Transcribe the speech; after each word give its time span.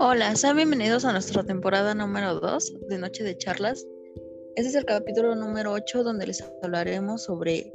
Hola, 0.00 0.34
sean 0.34 0.56
bienvenidos 0.56 1.04
a 1.04 1.12
nuestra 1.12 1.44
temporada 1.44 1.94
número 1.94 2.40
2 2.40 2.88
de 2.88 2.98
Noche 2.98 3.22
de 3.22 3.36
Charlas. 3.36 3.86
Este 4.56 4.70
es 4.70 4.74
el 4.74 4.84
capítulo 4.84 5.36
número 5.36 5.70
8 5.72 6.02
donde 6.02 6.26
les 6.26 6.42
hablaremos 6.62 7.22
sobre 7.22 7.70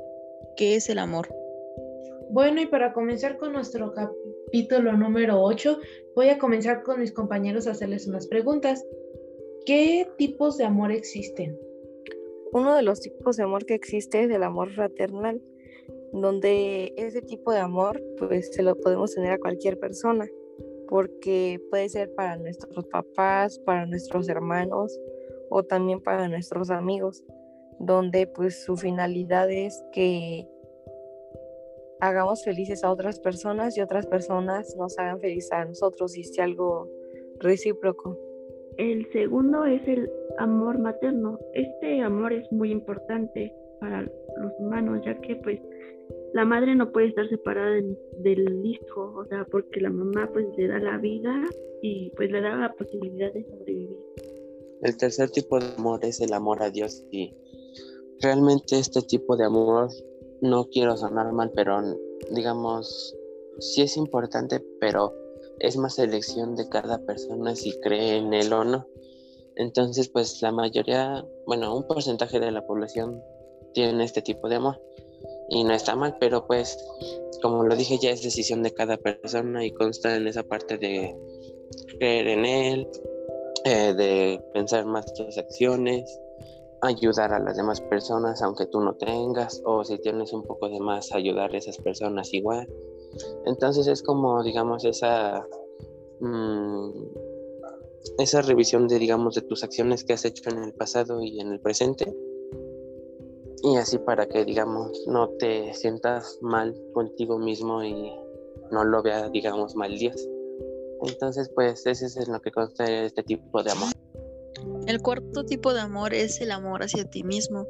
qué 0.57 0.75
es 0.75 0.89
el 0.89 0.99
amor. 0.99 1.29
Bueno, 2.30 2.62
y 2.62 2.66
para 2.66 2.91
comenzar 2.91 3.38
con 3.38 3.54
nuestro 3.54 3.94
capítulo 3.94 4.94
número 4.94 5.41
8, 5.41 5.80
voy 6.16 6.28
a 6.30 6.38
comenzar 6.38 6.84
con 6.84 7.00
mis 7.00 7.14
compañeros 7.14 7.68
a 7.68 7.71
hacerles 7.71 8.05
unas 8.05 8.28
preguntas. 8.28 8.86
¿Qué 9.66 10.09
tipos 10.18 10.57
de 10.57 10.66
amor 10.66 10.91
existen? 10.91 11.57
Uno 12.52 12.75
de 12.75 12.82
los 12.82 13.00
tipos 13.00 13.38
de 13.38 13.44
amor 13.44 13.66
que 13.66 13.75
existe 13.75 14.23
es 14.23 14.32
el 14.32 14.44
amor 14.44 14.71
fraternal, 14.71 15.41
donde 16.11 16.93
ese 16.97 17.21
tipo 17.21 17.51
de 17.51 17.59
amor 17.59 18.02
pues 18.17 18.49
se 18.53 18.63
lo 18.63 18.75
podemos 18.75 19.13
tener 19.13 19.31
a 19.31 19.39
cualquier 19.39 19.79
persona 19.79 20.27
porque 20.88 21.59
puede 21.70 21.89
ser 21.89 22.13
para 22.15 22.38
nuestros 22.38 22.85
papás, 22.88 23.59
para 23.59 23.85
nuestros 23.85 24.29
hermanos 24.29 24.98
o 25.49 25.63
también 25.63 26.01
para 26.01 26.27
nuestros 26.27 26.70
amigos, 26.70 27.23
donde 27.79 28.27
pues 28.27 28.63
su 28.63 28.77
finalidad 28.77 29.51
es 29.51 29.84
que 29.91 30.48
hagamos 31.99 32.43
felices 32.43 32.84
a 32.84 32.91
otras 32.91 33.20
personas 33.20 33.77
y 33.77 33.81
otras 33.81 34.05
personas 34.05 34.76
nos 34.77 34.98
hagan 34.99 35.20
felices 35.20 35.51
a 35.51 35.65
nosotros 35.65 36.17
y 36.17 36.23
sea 36.23 36.45
algo 36.45 36.89
recíproco. 37.39 38.17
El 38.77 39.12
segundo 39.12 39.65
es 39.65 39.85
el 39.87 40.09
amor 40.37 40.77
materno. 40.77 41.39
Este 41.53 42.01
amor 42.01 42.34
es 42.34 42.51
muy 42.51 42.71
importante 42.71 43.53
para 43.80 44.02
los 44.02 44.52
humanos, 44.59 45.02
ya 45.05 45.20
que 45.22 45.36
pues 45.38 45.59
la 46.34 46.45
madre 46.45 46.76
no 46.76 46.91
puede 46.91 47.08
estar 47.08 47.27
separada 47.30 47.81
del 48.20 48.66
hijo, 48.66 49.13
o 49.16 49.26
sea, 49.26 49.45
porque 49.52 49.82
la 49.82 49.90
mamá 49.90 50.29
pues 50.32 50.46
le 50.57 50.68
da 50.68 50.79
la 50.79 50.98
vida 50.98 51.43
y 51.82 52.12
pues 52.16 52.32
le 52.32 52.41
da 52.41 52.55
la 52.55 52.74
posibilidad 52.74 53.32
de 53.34 53.43
sobrevivir. 53.46 53.98
El 54.82 54.98
tercer 54.98 55.29
tipo 55.32 55.60
de 55.60 55.68
amor 55.77 56.04
es 56.04 56.21
el 56.21 56.34
amor 56.34 56.62
a 56.62 56.70
Dios 56.70 57.05
y 57.12 57.34
realmente 58.21 58.77
este 58.77 59.01
tipo 59.01 59.35
de 59.35 59.46
amor 59.46 59.90
no 60.41 60.66
quiero 60.66 60.96
sonar 60.98 61.32
mal, 61.34 61.51
pero 61.55 61.82
digamos 62.32 63.16
sí 63.60 63.82
es 63.82 63.98
importante, 63.98 64.63
pero 64.79 65.13
es 65.59 65.78
más 65.78 65.97
elección 65.97 66.56
de 66.56 66.69
cada 66.69 67.00
persona 67.06 67.56
si 67.56 67.79
cree 67.81 68.18
en 68.18 68.34
él 68.34 68.53
o 68.53 68.63
no. 68.63 68.85
Entonces, 69.56 70.09
pues 70.09 70.40
la 70.44 70.51
mayoría, 70.51 71.25
bueno, 71.47 71.75
un 71.75 71.88
porcentaje 71.88 72.40
de 72.40 72.51
la 72.51 72.66
población 72.68 73.19
tiene 73.78 74.03
este 74.06 74.23
tipo 74.23 74.50
de 74.50 74.56
amor 74.56 74.81
y 75.50 75.63
no 75.63 75.72
está 75.72 75.95
mal, 75.95 76.17
pero 76.19 76.47
pues 76.47 76.83
como 77.44 77.63
lo 77.63 77.75
dije 77.75 78.00
ya 78.01 78.09
es 78.09 78.23
decisión 78.23 78.63
de 78.63 78.73
cada 78.73 78.97
persona 78.97 79.63
y 79.63 79.72
consta 79.72 80.16
en 80.16 80.28
esa 80.28 80.41
parte 80.41 80.79
de 80.79 81.16
creer 82.00 82.28
en 82.28 82.45
él, 82.45 82.88
eh, 83.66 83.94
de 83.94 84.44
pensar 84.51 84.83
más 84.88 85.13
tus 85.13 85.38
acciones, 85.38 86.19
ayudar 86.81 87.31
a 87.33 87.39
las 87.39 87.55
demás 87.55 87.79
personas 87.81 88.41
aunque 88.41 88.66
tú 88.66 88.81
no 88.81 88.95
tengas 88.95 89.61
o 89.63 89.83
si 89.83 90.00
tienes 90.00 90.33
un 90.33 90.41
poco 90.41 90.69
de 90.69 90.79
más 90.79 91.11
ayudar 91.11 91.53
a 91.53 91.57
esas 91.59 91.78
personas 91.78 92.33
igual. 92.33 92.67
Entonces 93.45 93.85
es 93.85 94.01
como 94.01 94.41
digamos 94.41 94.85
esa 94.85 95.45
mm, 96.19 96.89
esa 98.17 98.41
revisión 98.41 98.88
de 98.88 98.97
digamos 98.97 99.35
de 99.35 99.41
tus 99.41 99.63
acciones 99.63 100.03
que 100.03 100.13
has 100.13 100.25
hecho 100.25 100.50
en 100.50 100.63
el 100.63 100.73
pasado 100.73 101.22
y 101.22 101.39
en 101.39 101.51
el 101.51 101.59
presente 101.59 102.11
y 103.63 103.78
así 103.78 103.97
para 103.97 104.28
que 104.28 104.46
digamos 104.46 105.03
no 105.08 105.30
te 105.30 105.74
sientas 105.74 106.38
mal 106.41 106.75
contigo 106.94 107.40
mismo 107.40 107.84
y 107.84 108.12
no 108.72 108.84
lo 108.84 109.02
vea 109.02 109.30
digamos 109.30 109.75
mal 109.75 109.97
Dios. 109.97 110.28
Entonces 111.03 111.50
pues 111.53 111.85
ese 111.85 112.06
es 112.06 112.18
en 112.18 112.31
lo 112.31 112.41
que 112.41 112.52
consta 112.52 112.85
este 112.85 113.24
tipo 113.24 113.63
de 113.63 113.72
amor. 113.72 113.90
El 114.88 115.01
cuarto 115.01 115.46
tipo 115.46 115.73
de 115.73 115.81
amor 115.81 116.13
es 116.13 116.40
el 116.41 116.51
amor 116.51 116.84
hacia 116.84 117.09
ti 117.09 117.23
mismo 117.23 117.66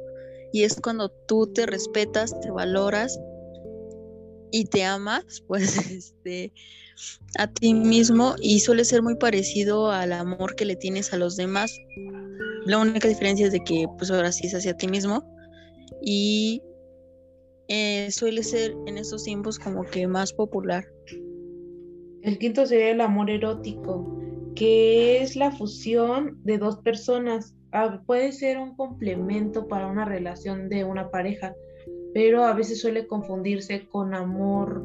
y 0.52 0.64
es 0.64 0.80
cuando 0.80 1.10
tú 1.10 1.46
te 1.52 1.66
respetas, 1.66 2.38
te 2.40 2.50
valoras 2.50 3.18
y 4.50 4.64
te 4.64 4.84
amas 4.84 5.42
pues 5.46 5.76
este 5.90 6.52
a 7.38 7.46
ti 7.46 7.74
mismo 7.74 8.34
y 8.40 8.60
suele 8.60 8.84
ser 8.84 9.02
muy 9.02 9.16
parecido 9.16 9.90
al 9.90 10.12
amor 10.12 10.54
que 10.56 10.64
le 10.64 10.76
tienes 10.76 11.12
a 11.12 11.16
los 11.16 11.36
demás. 11.36 11.72
La 12.64 12.78
única 12.78 13.08
diferencia 13.08 13.46
es 13.46 13.52
de 13.52 13.60
que 13.60 13.86
pues 13.96 14.10
ahora 14.10 14.32
sí 14.32 14.46
es 14.46 14.54
hacia 14.54 14.76
ti 14.76 14.88
mismo 14.88 15.37
y 16.00 16.62
eh, 17.68 18.10
suele 18.10 18.42
ser 18.42 18.74
en 18.86 18.98
estos 18.98 19.24
tiempos 19.24 19.58
como 19.58 19.84
que 19.84 20.06
más 20.06 20.32
popular. 20.32 20.86
El 22.22 22.38
quinto 22.38 22.66
sería 22.66 22.90
el 22.90 23.00
amor 23.00 23.30
erótico, 23.30 24.18
que 24.54 25.22
es 25.22 25.36
la 25.36 25.52
fusión 25.52 26.40
de 26.44 26.58
dos 26.58 26.78
personas. 26.78 27.54
Ah, 27.72 28.02
puede 28.06 28.32
ser 28.32 28.58
un 28.58 28.74
complemento 28.74 29.68
para 29.68 29.86
una 29.86 30.04
relación 30.04 30.68
de 30.68 30.84
una 30.84 31.10
pareja, 31.10 31.54
pero 32.14 32.44
a 32.44 32.54
veces 32.54 32.80
suele 32.80 33.06
confundirse 33.06 33.86
con 33.88 34.14
amor 34.14 34.82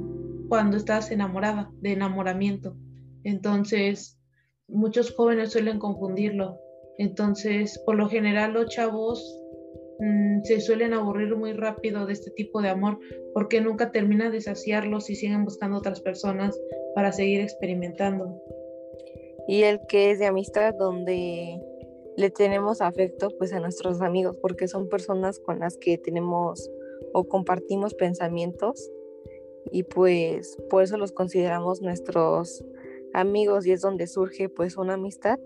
cuando 0.50 0.78
estás 0.78 1.10
enamorada, 1.12 1.72
de 1.82 1.94
enamoramiento. 1.94 2.76
Entonces, 3.24 4.20
muchos 4.68 5.16
jóvenes 5.16 5.52
suelen 5.54 5.80
confundirlo. 5.80 6.60
Entonces, 6.98 7.82
por 7.86 7.96
lo 7.96 8.10
general 8.10 8.54
los 8.54 8.68
chavos 8.68 9.40
Mm, 10.00 10.42
se 10.44 10.60
suelen 10.60 10.94
aburrir 10.94 11.36
muy 11.36 11.54
rápido 11.54 12.06
de 12.06 12.14
este 12.14 12.32
tipo 12.32 12.62
de 12.62 12.70
amor 12.70 13.00
porque 13.34 13.62
nunca 13.62 13.92
termina 13.92 14.30
de 14.30 14.42
saciarlos 14.42 15.10
y 15.10 15.16
siguen 15.16 15.46
buscando 15.46 15.78
otras 15.78 16.02
personas 16.02 16.60
para 16.96 17.12
seguir 17.12 17.42
experimentando. 17.42 18.42
Y 19.48 19.64
el 19.64 19.80
que 19.88 20.12
es 20.12 20.20
de 20.20 20.26
amistad 20.26 20.74
donde 20.74 21.62
le 22.16 22.30
tenemos 22.30 22.82
afecto 22.82 23.30
pues 23.38 23.54
a 23.54 23.60
nuestros 23.60 24.02
amigos 24.02 24.38
porque 24.38 24.68
son 24.68 24.88
personas 24.88 25.40
con 25.40 25.60
las 25.60 25.78
que 25.78 25.98
tenemos 25.98 26.70
o 27.14 27.26
compartimos 27.26 27.94
pensamientos 27.94 28.92
y 29.72 29.84
pues 29.84 30.58
por 30.70 30.84
eso 30.84 30.98
los 30.98 31.12
consideramos 31.12 31.82
nuestros 31.82 32.64
amigos 33.14 33.66
y 33.66 33.72
es 33.72 33.82
donde 33.82 34.08
surge 34.08 34.50
pues 34.50 34.78
una 34.78 34.94
amistad 34.94 35.40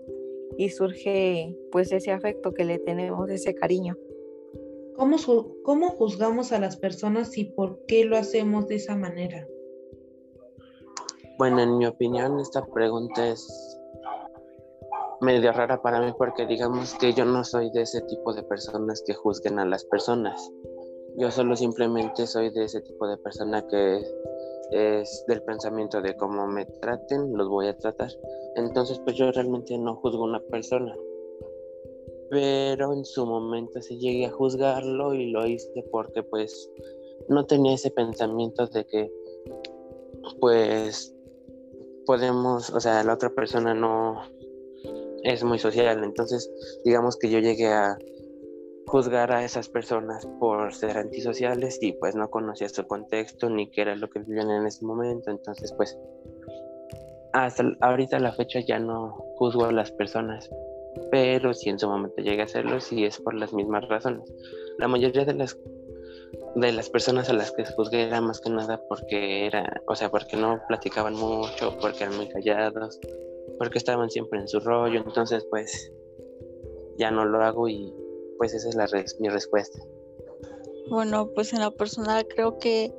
y 0.56 0.70
surge 0.70 1.56
pues 1.70 1.92
ese 1.92 2.10
afecto 2.10 2.52
que 2.52 2.64
le 2.64 2.78
tenemos, 2.78 3.30
ese 3.30 3.54
cariño. 3.54 3.96
¿Cómo, 4.98 5.90
juzgamos 5.90 6.50
a 6.50 6.58
las 6.58 6.76
personas 6.76 7.38
y 7.38 7.44
por 7.44 7.86
qué 7.86 8.04
lo 8.04 8.16
hacemos 8.16 8.66
de 8.66 8.74
esa 8.74 8.96
manera? 8.96 9.46
Bueno, 11.38 11.60
en 11.62 11.78
mi 11.78 11.86
opinión 11.86 12.40
esta 12.40 12.66
pregunta 12.66 13.28
es 13.28 13.78
medio 15.20 15.52
rara 15.52 15.80
para 15.82 16.00
mí 16.00 16.12
porque 16.18 16.46
digamos 16.46 16.94
que 16.94 17.12
yo 17.12 17.24
no 17.24 17.44
soy 17.44 17.70
de 17.70 17.82
ese 17.82 18.00
tipo 18.02 18.34
de 18.34 18.42
personas 18.42 19.04
que 19.06 19.14
juzguen 19.14 19.60
a 19.60 19.64
las 19.64 19.84
personas. 19.84 20.50
Yo 21.16 21.30
solo 21.30 21.54
simplemente 21.54 22.26
soy 22.26 22.50
de 22.50 22.64
ese 22.64 22.80
tipo 22.80 23.06
de 23.06 23.18
persona 23.18 23.64
que 23.68 24.02
es 24.72 25.24
del 25.28 25.42
pensamiento 25.44 26.02
de 26.02 26.16
cómo 26.16 26.48
me 26.48 26.66
traten, 26.66 27.36
los 27.36 27.48
voy 27.48 27.68
a 27.68 27.78
tratar. 27.78 28.10
Entonces, 28.56 28.98
pues 29.04 29.14
yo 29.14 29.30
realmente 29.30 29.78
no 29.78 29.94
juzgo 29.94 30.24
a 30.24 30.28
una 30.28 30.40
persona 30.40 30.92
pero 32.30 32.92
en 32.92 33.04
su 33.04 33.26
momento 33.26 33.80
sí 33.80 33.98
llegué 33.98 34.26
a 34.26 34.30
juzgarlo 34.30 35.14
y 35.14 35.30
lo 35.30 35.46
hice 35.46 35.84
porque 35.90 36.22
pues 36.22 36.70
no 37.28 37.46
tenía 37.46 37.74
ese 37.74 37.90
pensamiento 37.90 38.66
de 38.66 38.84
que 38.86 39.12
pues 40.40 41.14
podemos, 42.06 42.70
o 42.70 42.80
sea, 42.80 43.02
la 43.04 43.14
otra 43.14 43.30
persona 43.30 43.74
no 43.74 44.22
es 45.22 45.44
muy 45.44 45.58
social, 45.58 46.04
entonces 46.04 46.50
digamos 46.84 47.16
que 47.16 47.30
yo 47.30 47.38
llegué 47.38 47.68
a 47.68 47.98
juzgar 48.86 49.32
a 49.32 49.44
esas 49.44 49.68
personas 49.68 50.26
por 50.40 50.72
ser 50.72 50.96
antisociales 50.96 51.78
y 51.82 51.92
pues 51.92 52.14
no 52.14 52.30
conocía 52.30 52.68
su 52.68 52.86
contexto 52.86 53.50
ni 53.50 53.70
qué 53.70 53.82
era 53.82 53.96
lo 53.96 54.08
que 54.08 54.20
vivían 54.20 54.50
en 54.50 54.66
ese 54.66 54.84
momento, 54.84 55.30
entonces 55.30 55.72
pues 55.72 55.98
hasta 57.32 57.64
ahorita 57.80 58.18
la 58.18 58.32
fecha 58.32 58.60
ya 58.60 58.78
no 58.78 59.12
juzgo 59.36 59.66
a 59.66 59.72
las 59.72 59.92
personas 59.92 60.48
pero 61.10 61.54
si 61.54 61.70
en 61.70 61.78
su 61.78 61.88
momento 61.88 62.22
llega 62.22 62.42
a 62.42 62.46
hacerlo, 62.46 62.80
sí 62.80 63.04
es 63.04 63.18
por 63.18 63.34
las 63.34 63.52
mismas 63.52 63.86
razones. 63.88 64.32
La 64.78 64.88
mayoría 64.88 65.24
de 65.24 65.34
las 65.34 65.56
de 66.54 66.72
las 66.72 66.90
personas 66.90 67.28
a 67.28 67.32
las 67.32 67.52
que 67.52 67.64
juzgué 67.64 68.02
era 68.02 68.20
más 68.20 68.40
que 68.40 68.50
nada 68.50 68.82
porque 68.88 69.46
era, 69.46 69.82
o 69.86 69.94
sea, 69.94 70.10
porque 70.10 70.36
no 70.36 70.60
platicaban 70.68 71.14
mucho, 71.14 71.76
porque 71.80 72.04
eran 72.04 72.16
muy 72.16 72.28
callados, 72.28 72.98
porque 73.58 73.78
estaban 73.78 74.10
siempre 74.10 74.40
en 74.40 74.48
su 74.48 74.60
rollo, 74.60 75.00
entonces 75.00 75.46
pues 75.50 75.92
ya 76.98 77.10
no 77.10 77.24
lo 77.24 77.42
hago 77.42 77.68
y 77.68 77.92
pues 78.38 78.54
esa 78.54 78.68
es 78.68 78.74
la 78.74 78.86
mi 79.20 79.28
respuesta. 79.28 79.78
Bueno, 80.90 81.30
pues 81.34 81.52
en 81.52 81.60
la 81.60 81.70
personal 81.70 82.26
creo 82.28 82.58
que 82.58 82.92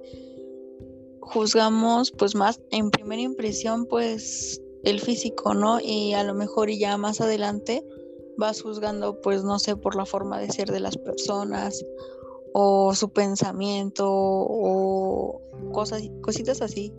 juzgamos 1.21 2.11
pues 2.11 2.35
más 2.35 2.61
en 2.71 2.91
primera 2.91 3.21
impresión 3.21 3.85
pues 3.85 4.61
el 4.83 4.99
físico, 4.99 5.53
¿no? 5.53 5.79
Y 5.81 6.13
a 6.13 6.23
lo 6.23 6.33
mejor 6.33 6.69
y 6.69 6.79
ya 6.79 6.97
más 6.97 7.19
adelante 7.19 7.83
vas 8.39 8.61
juzgando, 8.61 9.21
pues 9.21 9.43
no 9.43 9.59
sé, 9.59 9.75
por 9.75 9.95
la 9.95 10.05
forma 10.05 10.39
de 10.39 10.49
ser 10.49 10.71
de 10.71 10.79
las 10.79 10.97
personas 10.97 11.85
o 12.53 12.95
su 12.95 13.11
pensamiento 13.11 14.07
o 14.09 15.41
cosas, 15.71 16.09
cositas 16.21 16.61
así. 16.61 16.93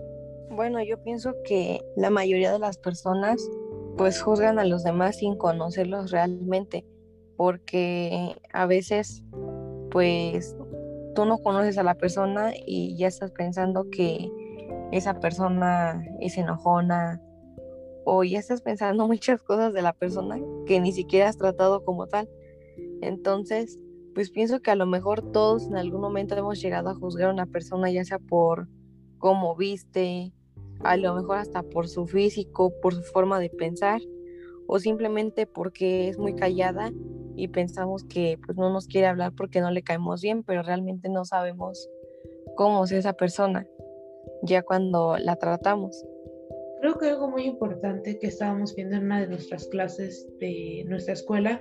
Bueno, 0.50 0.82
yo 0.82 1.02
pienso 1.02 1.34
que 1.44 1.80
la 1.96 2.10
mayoría 2.10 2.52
de 2.52 2.58
las 2.58 2.78
personas 2.78 3.40
pues 3.96 4.22
juzgan 4.22 4.58
a 4.58 4.64
los 4.64 4.84
demás 4.84 5.16
sin 5.16 5.36
conocerlos 5.36 6.10
realmente, 6.10 6.86
porque 7.36 8.36
a 8.52 8.66
veces 8.66 9.24
pues 9.90 10.56
tú 11.14 11.24
no 11.24 11.38
conoces 11.38 11.78
a 11.78 11.82
la 11.82 11.96
persona 11.96 12.52
y 12.54 12.96
ya 12.96 13.08
estás 13.08 13.32
pensando 13.32 13.90
que 13.90 14.30
esa 14.92 15.18
persona 15.20 16.04
es 16.20 16.36
enojona 16.38 17.20
o 18.12 18.24
ya 18.24 18.40
estás 18.40 18.60
pensando 18.60 19.06
muchas 19.08 19.40
cosas 19.42 19.72
de 19.72 19.82
la 19.82 19.92
persona 19.92 20.40
que 20.66 20.80
ni 20.80 20.92
siquiera 20.92 21.28
has 21.28 21.36
tratado 21.36 21.84
como 21.84 22.08
tal. 22.08 22.28
Entonces, 23.02 23.78
pues 24.14 24.30
pienso 24.30 24.60
que 24.60 24.72
a 24.72 24.74
lo 24.74 24.86
mejor 24.86 25.22
todos 25.30 25.68
en 25.68 25.76
algún 25.76 26.00
momento 26.00 26.36
hemos 26.36 26.60
llegado 26.60 26.90
a 26.90 26.94
juzgar 26.96 27.28
a 27.28 27.32
una 27.32 27.46
persona, 27.46 27.88
ya 27.90 28.04
sea 28.04 28.18
por 28.18 28.68
cómo 29.18 29.54
viste, 29.54 30.32
a 30.82 30.96
lo 30.96 31.14
mejor 31.14 31.38
hasta 31.38 31.62
por 31.62 31.86
su 31.88 32.06
físico, 32.06 32.72
por 32.82 32.94
su 32.94 33.02
forma 33.02 33.38
de 33.38 33.48
pensar, 33.48 34.00
o 34.66 34.80
simplemente 34.80 35.46
porque 35.46 36.08
es 36.08 36.18
muy 36.18 36.34
callada 36.34 36.90
y 37.36 37.46
pensamos 37.48 38.02
que 38.02 38.38
pues 38.44 38.58
no 38.58 38.72
nos 38.72 38.88
quiere 38.88 39.06
hablar 39.06 39.32
porque 39.36 39.60
no 39.60 39.70
le 39.70 39.82
caemos 39.82 40.20
bien, 40.20 40.42
pero 40.42 40.62
realmente 40.62 41.08
no 41.08 41.24
sabemos 41.24 41.88
cómo 42.56 42.84
es 42.84 42.90
esa 42.90 43.12
persona 43.12 43.66
ya 44.42 44.62
cuando 44.62 45.16
la 45.16 45.36
tratamos. 45.36 46.04
Creo 46.80 46.98
que 46.98 47.08
algo 47.08 47.28
muy 47.28 47.44
importante 47.44 48.18
que 48.18 48.28
estábamos 48.28 48.74
viendo 48.74 48.96
en 48.96 49.04
una 49.04 49.20
de 49.20 49.28
nuestras 49.28 49.66
clases 49.68 50.26
de 50.38 50.84
nuestra 50.86 51.14
escuela 51.14 51.60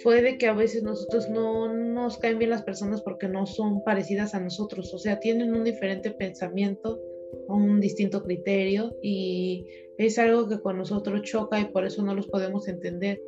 fue 0.00 0.22
de 0.22 0.38
que 0.38 0.46
a 0.46 0.52
veces 0.52 0.82
nosotros 0.82 1.28
no 1.30 1.72
nos 1.72 2.18
caen 2.18 2.38
bien 2.38 2.50
las 2.50 2.62
personas 2.62 3.00
porque 3.02 3.28
no 3.28 3.46
son 3.46 3.82
parecidas 3.84 4.34
a 4.34 4.40
nosotros, 4.40 4.92
o 4.92 4.98
sea, 4.98 5.20
tienen 5.20 5.54
un 5.54 5.64
diferente 5.64 6.10
pensamiento, 6.10 7.00
un 7.48 7.80
distinto 7.80 8.22
criterio 8.22 8.94
y 9.02 9.64
es 9.98 10.18
algo 10.18 10.48
que 10.48 10.60
con 10.60 10.78
nosotros 10.78 11.22
choca 11.22 11.60
y 11.60 11.66
por 11.66 11.86
eso 11.86 12.02
no 12.02 12.14
los 12.14 12.26
podemos 12.26 12.68
entender. 12.68 13.20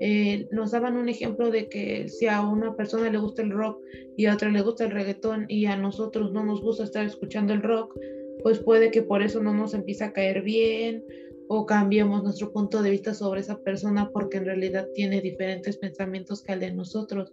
Eh, 0.00 0.48
nos 0.50 0.70
daban 0.70 0.96
un 0.96 1.08
ejemplo 1.08 1.50
de 1.50 1.68
que 1.68 2.08
si 2.08 2.26
a 2.26 2.40
una 2.40 2.74
persona 2.74 3.10
le 3.10 3.18
gusta 3.18 3.42
el 3.42 3.50
rock 3.50 3.80
y 4.16 4.26
a 4.26 4.34
otra 4.34 4.50
le 4.50 4.62
gusta 4.62 4.84
el 4.84 4.90
reggaetón 4.92 5.46
y 5.48 5.66
a 5.66 5.76
nosotros 5.76 6.32
no 6.32 6.44
nos 6.44 6.62
gusta 6.62 6.84
estar 6.84 7.04
escuchando 7.04 7.52
el 7.52 7.62
rock, 7.62 7.94
pues 8.42 8.58
puede 8.58 8.90
que 8.90 9.02
por 9.02 9.22
eso 9.22 9.42
no 9.42 9.54
nos 9.54 9.74
empiece 9.74 10.04
a 10.04 10.12
caer 10.12 10.42
bien 10.42 11.04
o 11.48 11.66
cambiemos 11.66 12.22
nuestro 12.22 12.52
punto 12.52 12.82
de 12.82 12.90
vista 12.90 13.14
sobre 13.14 13.40
esa 13.40 13.58
persona 13.60 14.10
porque 14.12 14.38
en 14.38 14.46
realidad 14.46 14.88
tiene 14.94 15.20
diferentes 15.20 15.76
pensamientos 15.76 16.42
que 16.42 16.52
el 16.52 16.60
de 16.60 16.72
nosotros. 16.72 17.32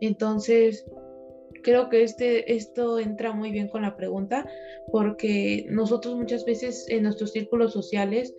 Entonces, 0.00 0.84
creo 1.62 1.88
que 1.88 2.02
este, 2.02 2.54
esto 2.54 2.98
entra 2.98 3.32
muy 3.32 3.50
bien 3.50 3.68
con 3.68 3.82
la 3.82 3.96
pregunta 3.96 4.46
porque 4.92 5.66
nosotros 5.68 6.16
muchas 6.16 6.44
veces 6.44 6.86
en 6.88 7.02
nuestros 7.02 7.32
círculos 7.32 7.72
sociales 7.72 8.34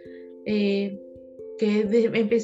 eh, 0.45 0.97
que 1.59 1.81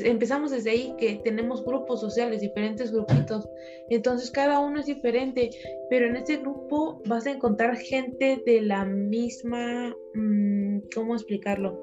empezamos 0.03 0.51
desde 0.51 0.71
ahí, 0.71 0.93
que 0.99 1.21
tenemos 1.23 1.63
grupos 1.65 2.01
sociales, 2.01 2.41
diferentes 2.41 2.91
grupitos, 2.91 3.49
entonces 3.89 4.29
cada 4.29 4.59
uno 4.59 4.81
es 4.81 4.85
diferente, 4.85 5.49
pero 5.89 6.07
en 6.07 6.17
ese 6.17 6.37
grupo 6.37 7.01
vas 7.07 7.25
a 7.25 7.31
encontrar 7.31 7.77
gente 7.77 8.43
de 8.45 8.61
la 8.61 8.83
misma, 8.83 9.95
mm, 10.13 10.79
¿cómo 10.93 11.15
explicarlo? 11.15 11.81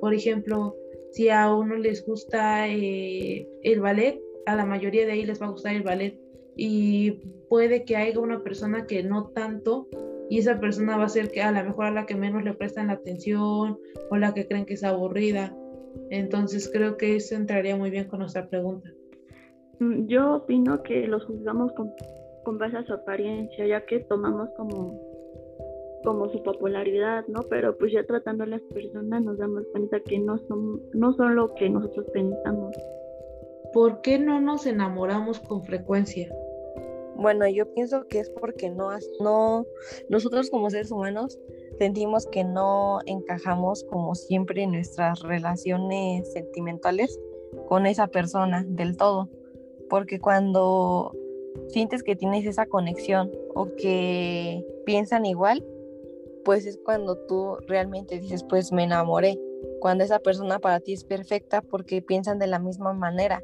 Por 0.00 0.12
ejemplo, 0.12 0.76
si 1.12 1.28
a 1.28 1.54
uno 1.54 1.76
les 1.76 2.04
gusta 2.04 2.68
eh, 2.68 3.46
el 3.62 3.80
ballet, 3.80 4.20
a 4.46 4.56
la 4.56 4.64
mayoría 4.64 5.06
de 5.06 5.12
ahí 5.12 5.24
les 5.24 5.40
va 5.40 5.46
a 5.46 5.50
gustar 5.50 5.76
el 5.76 5.82
ballet. 5.82 6.18
Y 6.56 7.12
puede 7.48 7.84
que 7.84 7.96
haya 7.96 8.18
una 8.18 8.42
persona 8.42 8.86
que 8.86 9.02
no 9.02 9.28
tanto 9.28 9.88
y 10.28 10.38
esa 10.38 10.58
persona 10.58 10.96
va 10.96 11.04
a 11.04 11.08
ser 11.08 11.30
que 11.30 11.42
a 11.42 11.52
lo 11.52 11.64
mejor 11.64 11.86
a 11.86 11.90
la 11.90 12.06
que 12.06 12.14
menos 12.14 12.42
le 12.42 12.54
prestan 12.54 12.88
la 12.88 12.94
atención 12.94 13.78
o 14.10 14.16
la 14.16 14.34
que 14.34 14.46
creen 14.46 14.66
que 14.66 14.74
es 14.74 14.84
aburrida 14.84 15.56
entonces 16.10 16.70
creo 16.72 16.96
que 16.96 17.16
eso 17.16 17.34
entraría 17.34 17.76
muy 17.76 17.90
bien 17.90 18.08
con 18.08 18.20
nuestra 18.20 18.48
pregunta. 18.48 18.88
Mm, 19.78 20.06
yo 20.06 20.36
opino 20.36 20.82
que 20.82 21.06
los 21.06 21.24
juzgamos 21.24 21.72
con, 21.72 21.92
con 22.44 22.58
base 22.58 22.76
a 22.76 22.84
su 22.84 22.92
apariencia, 22.92 23.66
ya 23.66 23.84
que 23.86 24.00
tomamos 24.00 24.50
como, 24.56 25.00
como 26.04 26.30
su 26.30 26.42
popularidad, 26.42 27.24
¿no? 27.28 27.40
Pero 27.48 27.76
pues 27.78 27.92
ya 27.92 28.04
tratando 28.04 28.44
a 28.44 28.48
las 28.48 28.62
personas 28.62 29.22
nos 29.22 29.38
damos 29.38 29.64
cuenta 29.72 30.00
que 30.00 30.18
no 30.18 30.38
son, 30.46 30.80
no 30.92 31.12
son 31.14 31.34
lo 31.36 31.54
que 31.54 31.68
nosotros 31.68 32.06
pensamos. 32.12 32.76
¿Por 33.72 34.02
qué 34.02 34.18
no 34.18 34.40
nos 34.40 34.66
enamoramos 34.66 35.40
con 35.40 35.64
frecuencia? 35.64 36.28
Bueno, 37.16 37.48
yo 37.48 37.72
pienso 37.72 38.06
que 38.08 38.20
es 38.20 38.30
porque 38.30 38.70
no, 38.70 38.90
no, 39.20 39.64
nosotros 40.08 40.50
como 40.50 40.70
seres 40.70 40.90
humanos 40.90 41.38
sentimos 41.78 42.26
que 42.26 42.44
no 42.44 43.00
encajamos 43.06 43.84
como 43.84 44.14
siempre 44.14 44.62
en 44.62 44.72
nuestras 44.72 45.20
relaciones 45.20 46.32
sentimentales 46.32 47.18
con 47.68 47.86
esa 47.86 48.06
persona 48.06 48.64
del 48.66 48.96
todo. 48.96 49.28
Porque 49.88 50.18
cuando 50.20 51.14
sientes 51.68 52.02
que 52.02 52.16
tienes 52.16 52.46
esa 52.46 52.66
conexión 52.66 53.30
o 53.54 53.66
que 53.76 54.64
piensan 54.86 55.26
igual, 55.26 55.64
pues 56.44 56.66
es 56.66 56.78
cuando 56.84 57.16
tú 57.16 57.56
realmente 57.66 58.18
dices, 58.18 58.44
pues 58.44 58.72
me 58.72 58.84
enamoré. 58.84 59.38
Cuando 59.80 60.04
esa 60.04 60.18
persona 60.18 60.58
para 60.58 60.80
ti 60.80 60.92
es 60.92 61.04
perfecta 61.04 61.62
porque 61.62 62.02
piensan 62.02 62.38
de 62.38 62.46
la 62.46 62.58
misma 62.58 62.92
manera. 62.92 63.42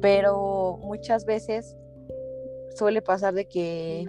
Pero 0.00 0.78
muchas 0.82 1.24
veces 1.24 1.76
suele 2.74 3.02
pasar 3.02 3.34
de 3.34 3.46
que 3.46 4.06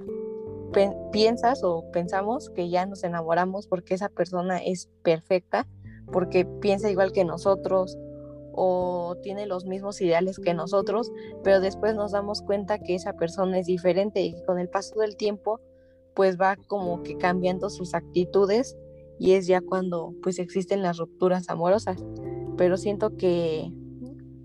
piensas 1.11 1.63
o 1.63 1.89
pensamos 1.91 2.49
que 2.49 2.69
ya 2.69 2.85
nos 2.85 3.03
enamoramos 3.03 3.67
porque 3.67 3.93
esa 3.93 4.09
persona 4.09 4.57
es 4.57 4.89
perfecta, 5.03 5.67
porque 6.11 6.45
piensa 6.45 6.89
igual 6.89 7.11
que 7.11 7.25
nosotros 7.25 7.97
o 8.53 9.15
tiene 9.21 9.45
los 9.45 9.65
mismos 9.65 10.01
ideales 10.01 10.39
que 10.39 10.53
nosotros, 10.53 11.11
pero 11.43 11.61
después 11.61 11.95
nos 11.95 12.11
damos 12.11 12.41
cuenta 12.41 12.79
que 12.79 12.95
esa 12.95 13.13
persona 13.13 13.59
es 13.59 13.65
diferente 13.67 14.21
y 14.21 14.35
con 14.43 14.59
el 14.59 14.69
paso 14.69 14.99
del 14.99 15.15
tiempo 15.15 15.59
pues 16.13 16.39
va 16.39 16.57
como 16.67 17.03
que 17.03 17.17
cambiando 17.17 17.69
sus 17.69 17.93
actitudes 17.93 18.77
y 19.19 19.33
es 19.33 19.47
ya 19.47 19.61
cuando 19.61 20.13
pues 20.21 20.39
existen 20.39 20.81
las 20.81 20.97
rupturas 20.97 21.49
amorosas. 21.49 22.03
Pero 22.57 22.75
siento 22.77 23.15
que 23.15 23.71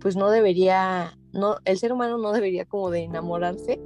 pues 0.01 0.17
no 0.17 0.31
debería, 0.31 1.19
no, 1.33 1.57
el 1.65 1.79
ser 1.79 1.93
humano 1.93 2.19
no 2.19 2.33
debería 2.33 2.65
como 2.65 2.91
de 2.91 3.01
enamorarse 3.01 3.81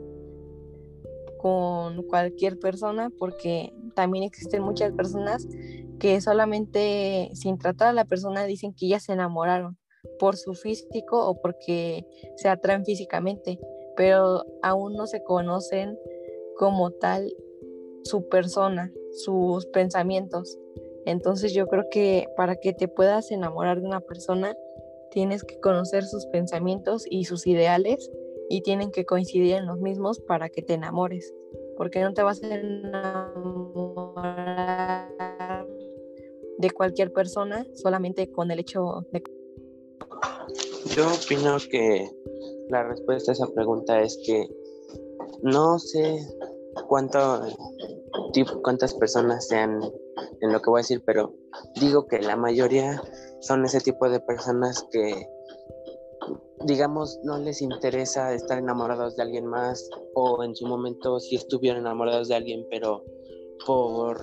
con 1.41 2.03
cualquier 2.03 2.59
persona 2.59 3.11
porque 3.19 3.73
también 3.95 4.25
existen 4.25 4.63
muchas 4.63 4.93
personas 4.93 5.49
que 5.99 6.21
solamente 6.21 7.31
sin 7.33 7.57
tratar 7.57 7.89
a 7.89 7.93
la 7.95 8.05
persona 8.05 8.45
dicen 8.45 8.75
que 8.75 8.89
ya 8.89 9.01
se 9.01 9.15
enamoraron 9.15 9.79
por 10.19 10.37
su 10.37 10.53
físico 10.53 11.27
o 11.27 11.41
porque 11.41 12.05
se 12.37 12.49
atraen 12.49 12.85
físicamente, 12.85 13.59
pero 13.97 14.45
aún 14.63 14.93
no 14.95 15.07
se 15.07 15.23
conocen 15.23 15.99
como 16.59 16.91
tal 16.91 17.33
su 18.05 18.29
persona, 18.29 18.93
sus 19.13 19.65
pensamientos. 19.67 20.59
Entonces 21.07 21.55
yo 21.55 21.67
creo 21.69 21.85
que 21.91 22.29
para 22.37 22.57
que 22.57 22.75
te 22.75 22.87
puedas 22.87 23.31
enamorar 23.31 23.81
de 23.81 23.87
una 23.87 24.01
persona, 24.01 24.55
tienes 25.11 25.43
que 25.43 25.59
conocer 25.61 26.05
sus 26.05 26.27
pensamientos 26.27 27.07
y 27.09 27.25
sus 27.25 27.47
ideales 27.47 28.11
y 28.51 28.61
tienen 28.63 28.91
que 28.91 29.07
coincidir 29.07 29.55
en 29.55 29.67
los 29.67 29.79
mismos 29.79 30.19
para 30.19 30.49
que 30.49 30.61
te 30.61 30.75
enamores, 30.75 31.33
porque 31.77 32.01
no 32.01 32.13
te 32.13 32.25
vas 32.25 32.43
a 32.43 32.53
enamorar 32.53 33.69
de 36.59 36.71
cualquier 36.73 37.13
persona 37.13 37.65
solamente 37.75 38.29
con 38.33 38.51
el 38.51 38.59
hecho 38.59 39.07
de... 39.13 39.23
Yo 40.97 41.07
opino 41.15 41.59
que 41.71 42.11
la 42.69 42.83
respuesta 42.83 43.31
a 43.31 43.35
esa 43.35 43.47
pregunta 43.55 44.03
es 44.03 44.19
que 44.27 44.49
no 45.43 45.79
sé 45.79 46.19
cuánto 46.89 47.47
cuántas 48.63 48.95
personas 48.95 49.47
sean 49.47 49.81
en 50.41 50.53
lo 50.53 50.61
que 50.61 50.71
voy 50.71 50.81
a 50.81 50.83
decir, 50.83 51.05
pero 51.07 51.35
digo 51.81 52.09
que 52.09 52.19
la 52.21 52.35
mayoría 52.35 53.01
son 53.41 53.65
ese 53.65 53.81
tipo 53.81 54.09
de 54.11 54.19
personas 54.19 54.85
que 54.91 55.29
digamos, 56.65 57.19
no 57.25 57.39
les 57.39 57.63
interesa 57.63 58.35
estar 58.35 58.59
enamorados 58.59 59.17
de 59.17 59.23
alguien 59.23 59.47
más 59.47 59.89
o 60.15 60.45
en 60.45 60.55
su 60.55 60.67
momento 60.67 61.19
sí 61.21 61.37
estuvieron 61.37 61.81
enamorados 61.81 62.29
de 62.29 62.35
alguien, 62.35 62.67
pero 62.71 63.05
por 63.67 64.19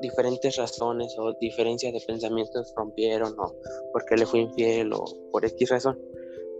diferentes 0.00 0.56
razones 0.56 1.14
o 1.18 1.32
diferencias 1.40 1.92
de 1.92 2.00
pensamientos 2.06 2.72
rompieron 2.76 3.38
o 3.38 3.54
porque 3.92 4.16
le 4.16 4.26
fue 4.26 4.40
infiel 4.40 4.92
o 4.92 5.04
por 5.30 5.44
X 5.44 5.70
razón. 5.70 5.98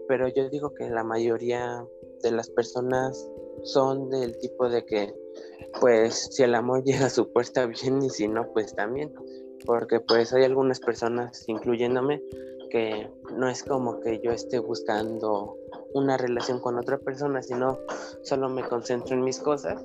Pero 0.08 0.28
yo 0.28 0.48
digo 0.48 0.72
que 0.74 0.88
la 0.88 1.04
mayoría 1.04 1.86
de 2.22 2.30
las 2.30 2.48
personas 2.50 3.28
son 3.64 4.10
del 4.10 4.36
tipo 4.38 4.68
de 4.68 4.84
que, 4.84 5.14
pues, 5.80 6.28
si 6.30 6.42
el 6.42 6.54
amor 6.54 6.82
llega 6.84 7.06
a 7.06 7.10
su 7.10 7.32
puerta 7.32 7.66
bien 7.82 8.02
y 8.02 8.10
si 8.10 8.28
no, 8.28 8.52
pues 8.52 8.74
también. 8.74 9.12
Porque 9.64 10.00
pues 10.00 10.32
hay 10.32 10.42
algunas 10.42 10.80
personas, 10.80 11.44
incluyéndome, 11.48 12.20
que 12.72 13.06
no 13.36 13.50
es 13.50 13.62
como 13.62 14.00
que 14.00 14.18
yo 14.20 14.32
esté 14.32 14.58
buscando 14.58 15.58
una 15.92 16.16
relación 16.16 16.58
con 16.58 16.78
otra 16.78 16.96
persona, 16.96 17.42
sino 17.42 17.78
solo 18.22 18.48
me 18.48 18.66
concentro 18.66 19.14
en 19.14 19.22
mis 19.22 19.38
cosas. 19.38 19.84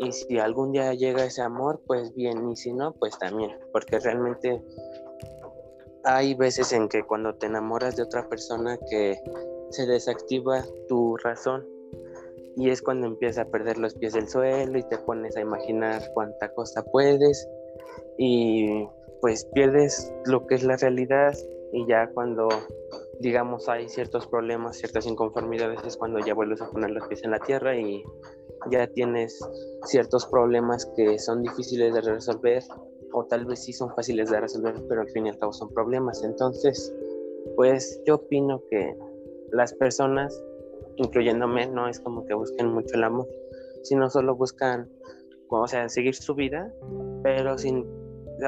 Y 0.00 0.12
si 0.12 0.38
algún 0.38 0.72
día 0.72 0.92
llega 0.92 1.24
ese 1.24 1.40
amor, 1.40 1.80
pues 1.86 2.14
bien, 2.14 2.50
y 2.50 2.56
si 2.56 2.74
no, 2.74 2.92
pues 2.92 3.18
también, 3.18 3.58
porque 3.72 3.98
realmente 3.98 4.62
hay 6.04 6.34
veces 6.34 6.72
en 6.74 6.90
que 6.90 7.02
cuando 7.04 7.34
te 7.34 7.46
enamoras 7.46 7.96
de 7.96 8.02
otra 8.02 8.28
persona 8.28 8.78
que 8.90 9.18
se 9.70 9.86
desactiva 9.86 10.62
tu 10.88 11.16
razón 11.16 11.66
y 12.56 12.68
es 12.68 12.82
cuando 12.82 13.06
empiezas 13.06 13.46
a 13.46 13.50
perder 13.50 13.78
los 13.78 13.94
pies 13.94 14.12
del 14.12 14.28
suelo 14.28 14.76
y 14.78 14.82
te 14.82 14.98
pones 14.98 15.36
a 15.36 15.40
imaginar 15.40 16.02
cuánta 16.12 16.52
cosa 16.52 16.82
puedes 16.82 17.48
y 18.18 18.86
pues 19.22 19.46
pierdes 19.54 20.12
lo 20.26 20.46
que 20.46 20.56
es 20.56 20.64
la 20.64 20.76
realidad 20.76 21.34
y 21.72 21.86
ya 21.86 22.10
cuando 22.12 22.48
digamos 23.20 23.68
hay 23.68 23.88
ciertos 23.88 24.26
problemas, 24.26 24.78
ciertas 24.78 25.06
inconformidades 25.06 25.80
es 25.84 25.96
cuando 25.96 26.18
ya 26.20 26.34
vuelves 26.34 26.62
a 26.62 26.70
poner 26.70 26.90
los 26.90 27.06
pies 27.06 27.22
en 27.24 27.30
la 27.30 27.38
tierra 27.38 27.76
y 27.76 28.02
ya 28.70 28.86
tienes 28.88 29.38
ciertos 29.84 30.26
problemas 30.26 30.86
que 30.96 31.18
son 31.18 31.42
difíciles 31.42 31.94
de 31.94 32.00
resolver 32.00 32.62
o 33.12 33.24
tal 33.24 33.44
vez 33.44 33.64
sí 33.64 33.72
son 33.72 33.94
fáciles 33.94 34.30
de 34.30 34.40
resolver, 34.40 34.74
pero 34.88 35.02
al 35.02 35.08
fin 35.08 35.26
y 35.26 35.30
al 35.30 35.38
cabo 35.38 35.52
son 35.52 35.72
problemas. 35.72 36.22
Entonces, 36.22 36.94
pues 37.56 38.00
yo 38.06 38.16
opino 38.16 38.62
que 38.70 38.96
las 39.52 39.74
personas, 39.74 40.42
incluyéndome, 40.96 41.66
no 41.66 41.88
es 41.88 42.00
como 42.00 42.24
que 42.26 42.34
busquen 42.34 42.68
mucho 42.68 42.94
el 42.94 43.04
amor, 43.04 43.28
sino 43.82 44.08
solo 44.10 44.36
buscan, 44.36 44.88
o 45.48 45.66
sea, 45.66 45.88
seguir 45.88 46.14
su 46.14 46.34
vida, 46.34 46.72
pero 47.22 47.58
sin, 47.58 47.86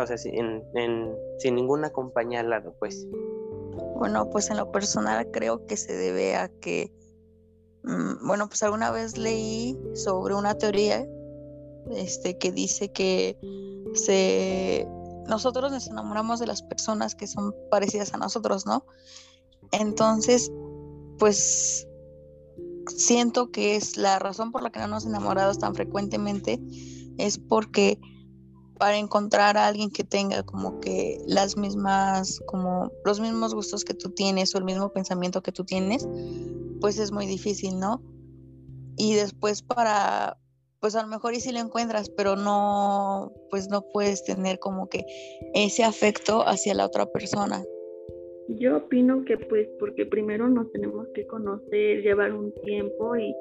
o 0.01 0.07
sea, 0.07 0.19
sin, 0.19 0.63
ninguna 1.45 1.91
compañía 1.91 2.41
al 2.41 2.51
lado, 2.51 2.75
pues. 2.79 3.07
Bueno, 3.97 4.29
pues 4.31 4.51
en 4.51 4.57
lo 4.57 4.71
personal 4.73 5.31
creo 5.31 5.67
que 5.67 5.77
se 5.77 5.93
debe 5.93 6.37
a 6.37 6.49
que, 6.49 6.93
mm, 7.85 8.27
bueno, 8.27 8.49
pues 8.49 8.63
alguna 8.63 8.91
vez 8.91 9.17
leí 9.17 9.79
sobre 9.95 10.35
una 10.35 10.57
teoría 10.57 11.07
este, 11.91 12.39
que 12.39 12.53
dice 12.53 12.93
que 12.93 13.39
se, 13.95 14.87
nosotros 15.29 15.71
nos 15.71 15.87
enamoramos 15.89 16.41
de 16.41 16.47
las 16.47 16.63
personas 16.63 17.15
que 17.15 17.27
son 17.27 17.55
parecidas 17.71 18.13
a 18.15 18.19
nosotros, 18.19 18.67
¿no? 18.67 18.87
Entonces, 19.73 20.51
pues 21.19 21.87
siento 22.89 23.51
que 23.51 23.77
es 23.77 23.97
la 23.97 24.19
razón 24.19 24.53
por 24.53 24.63
la 24.63 24.71
que 24.71 24.81
no 24.81 24.89
nos 24.89 25.07
enamoramos 25.07 25.59
tan 25.59 25.75
frecuentemente 25.75 26.61
es 27.19 27.39
porque 27.39 28.01
para 28.83 28.99
encontrar 28.99 29.57
a 29.57 29.69
alguien 29.69 29.93
que 29.93 30.03
tenga 30.03 30.43
como 30.43 30.81
que 30.81 31.19
las 31.29 31.57
mismas, 31.57 32.41
como 32.47 32.91
los 33.05 33.21
mismos 33.21 33.55
gustos 33.55 33.85
que 33.85 33.95
tú 33.95 34.11
tienes 34.11 34.53
o 34.53 34.59
el 34.59 34.65
mismo 34.65 34.93
pensamiento 34.93 35.41
que 35.41 35.53
tú 35.53 35.63
tienes, 35.63 36.05
pues 36.81 36.99
es 36.99 37.13
muy 37.13 37.27
difícil, 37.27 37.79
¿no? 37.79 38.03
Y 38.97 39.15
después 39.15 39.63
para 39.63 40.37
pues 40.81 40.97
a 40.97 41.03
lo 41.03 41.07
mejor 41.07 41.33
y 41.33 41.37
si 41.39 41.53
lo 41.53 41.61
encuentras, 41.61 42.11
pero 42.11 42.35
no, 42.35 43.33
pues 43.51 43.69
no 43.71 43.83
puedes 43.93 44.25
tener 44.25 44.59
como 44.59 44.89
que 44.89 45.05
ese 45.55 45.85
afecto 45.85 46.43
hacia 46.45 46.75
la 46.75 46.87
otra 46.87 47.07
persona. 47.07 47.63
Yo 48.49 48.79
opino 48.79 49.25
que 49.25 49.39
pues 49.39 49.69
porque 49.79 50.07
primero 50.07 50.49
nos 50.49 50.73
tenemos 50.73 51.07
que 51.15 51.25
conocer, 51.29 52.03
llevar 52.03 52.33
un 52.33 52.53
tiempo 52.65 53.15
y 53.17 53.33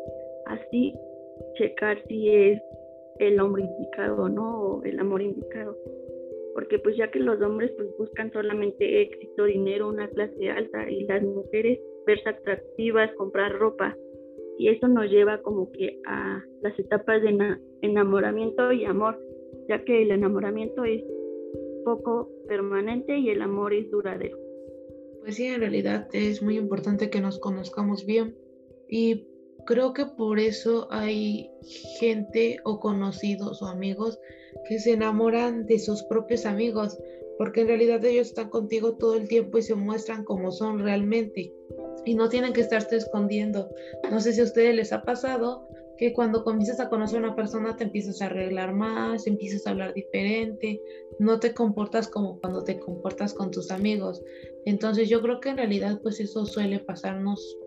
así 0.46 0.94
checar 1.58 1.98
si 2.08 2.30
es 2.30 2.62
el 3.20 3.40
hombre 3.40 3.64
indicado 3.64 4.30
no, 4.30 4.62
o 4.62 4.84
el 4.84 5.00
amor 5.00 5.22
indicado. 5.22 5.78
Porque 6.54 6.80
pues 6.80 6.98
ya 6.98 7.10
que 7.10 7.20
los 7.20 7.42
hombres 7.42 7.72
pues 7.78 7.88
buscan 7.98 8.32
solamente 8.32 9.02
éxito, 9.02 9.46
dinero, 9.46 9.90
una 9.90 10.10
clase 10.10 10.50
alta 10.50 10.90
y 10.90 11.04
las 11.06 11.24
mujeres 11.24 11.80
verse 12.06 12.30
atractivas, 12.30 13.12
comprar 13.16 13.58
ropa, 13.58 13.96
y 14.58 14.70
eso 14.70 14.88
nos 14.88 15.10
lleva 15.10 15.42
como 15.42 15.72
que 15.72 16.00
a 16.06 16.44
las 16.62 16.78
etapas 16.78 17.22
de 17.22 17.58
enamoramiento 17.82 18.72
y 18.72 18.86
amor, 18.86 19.20
ya 19.68 19.84
que 19.84 20.04
el 20.04 20.12
enamoramiento 20.12 20.84
es 20.84 21.04
poco 21.84 22.30
permanente 22.48 23.18
y 23.18 23.30
el 23.30 23.42
amor 23.42 23.74
es 23.74 23.90
duradero. 23.90 24.38
Pues 25.22 25.36
sí, 25.36 25.46
en 25.46 25.62
realidad 25.62 26.08
es 26.14 26.44
muy 26.44 26.58
importante 26.58 27.10
que 27.10 27.22
nos 27.22 27.40
conozcamos 27.40 28.06
bien 28.06 28.36
y 28.88 29.28
creo 29.66 29.94
que 29.94 30.06
por 30.06 30.40
eso 30.40 30.88
hay 30.92 31.52
gente 32.00 32.60
o 32.64 32.80
conocidos 32.80 33.62
o 33.62 33.68
amigos 33.68 34.20
que 34.68 34.80
se 34.80 34.94
enamoran 34.94 35.66
de 35.66 35.80
sus 35.80 36.04
propios 36.04 36.46
amigos, 36.46 36.98
porque 37.38 37.62
en 37.62 37.68
realidad 37.68 38.04
ellos 38.06 38.28
están 38.28 38.50
contigo 38.50 38.98
todo 38.98 39.16
el 39.16 39.28
tiempo 39.28 39.58
y 39.58 39.64
se 39.64 39.76
muestran 39.76 40.24
como 40.24 40.52
son 40.52 40.80
realmente 40.80 41.54
y 42.06 42.16
no 42.16 42.30
tienen 42.30 42.54
que 42.54 42.62
estarse 42.62 42.98
escondiendo. 42.98 43.70
No 44.10 44.20
sé 44.20 44.34
si 44.34 44.42
a 44.42 44.46
ustedes 44.46 44.76
les 44.76 44.94
ha 44.94 45.04
pasado 45.04 45.68
que 45.98 46.14
cuando 46.14 46.44
comienzas 46.44 46.80
a 46.80 46.90
conocer 46.90 47.18
a 47.18 47.28
una 47.28 47.36
persona 47.36 47.76
te 47.76 47.84
empiezas 47.84 48.22
a 48.22 48.26
arreglar 48.26 48.74
más, 48.74 49.28
empiezas 49.28 49.68
a 49.68 49.70
hablar 49.70 49.94
diferente, 49.94 50.82
no 51.20 51.40
te 51.40 51.54
comportas 51.54 52.08
como 52.08 52.40
cuando 52.40 52.64
te 52.64 52.80
comportas 52.80 53.36
con 53.36 53.52
tus 53.52 53.70
amigos. 53.70 54.24
Entonces 54.66 55.10
yo 55.10 55.22
creo 55.22 55.40
que 55.40 55.50
en 55.50 55.58
realidad 55.58 56.00
pues 56.02 56.20
eso 56.20 56.46
suele 56.48 56.80
pasarnos 56.80 57.58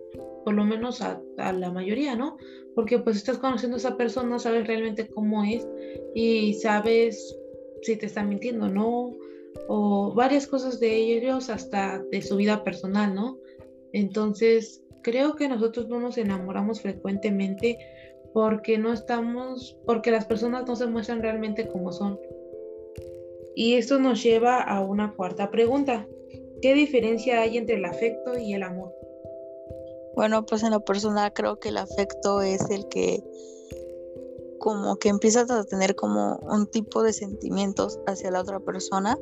por 0.44 0.54
lo 0.54 0.64
menos 0.64 1.00
a, 1.00 1.20
la 1.36 1.70
mayoría, 1.70 2.14
¿no? 2.14 2.36
Porque 2.74 2.98
pues 2.98 3.16
estás 3.16 3.38
conociendo 3.38 3.76
a 3.76 3.78
esa 3.78 3.96
persona, 3.96 4.38
sabes 4.38 4.66
realmente 4.66 5.08
cómo 5.08 5.44
es 5.44 5.66
y 6.14 6.54
sabes 6.54 7.36
si 7.82 7.96
te 7.96 8.06
está 8.06 8.24
mintiendo 8.24 8.68
no, 8.68 9.12
o 9.68 10.12
varias 10.14 10.46
cosas 10.46 10.80
de 10.80 10.94
ellos 10.94 11.50
hasta 11.50 12.02
de 12.10 12.22
su 12.22 12.36
vida 12.36 12.64
personal, 12.64 13.14
¿no? 13.14 13.38
Entonces, 13.92 14.82
creo 15.02 15.36
que 15.36 15.48
nosotros 15.48 15.88
no 15.88 16.00
nos 16.00 16.18
enamoramos 16.18 16.80
frecuentemente 16.80 17.78
porque 18.32 18.78
no 18.78 18.92
estamos, 18.92 19.78
porque 19.86 20.10
las 20.10 20.24
personas 20.24 20.66
no 20.66 20.74
se 20.74 20.86
muestran 20.86 21.22
realmente 21.22 21.68
como 21.68 21.92
son. 21.92 22.18
Y 23.54 23.74
esto 23.74 24.00
nos 24.00 24.22
lleva 24.22 24.60
a 24.60 24.80
una 24.80 25.14
cuarta 25.14 25.50
pregunta. 25.50 26.08
¿Qué 26.60 26.74
diferencia 26.74 27.42
hay 27.42 27.56
entre 27.56 27.76
el 27.76 27.84
afecto 27.84 28.36
y 28.36 28.54
el 28.54 28.64
amor? 28.64 28.92
Bueno, 30.14 30.46
pues 30.46 30.62
en 30.62 30.70
lo 30.70 30.84
personal 30.84 31.32
creo 31.32 31.58
que 31.58 31.70
el 31.70 31.76
afecto 31.76 32.40
es 32.40 32.70
el 32.70 32.88
que 32.88 33.22
como 34.58 34.96
que 34.96 35.08
empiezas 35.08 35.50
a 35.50 35.64
tener 35.64 35.94
como 35.94 36.36
un 36.36 36.66
tipo 36.66 37.02
de 37.02 37.12
sentimientos 37.12 38.00
hacia 38.06 38.30
la 38.30 38.40
otra 38.40 38.60
persona 38.60 39.18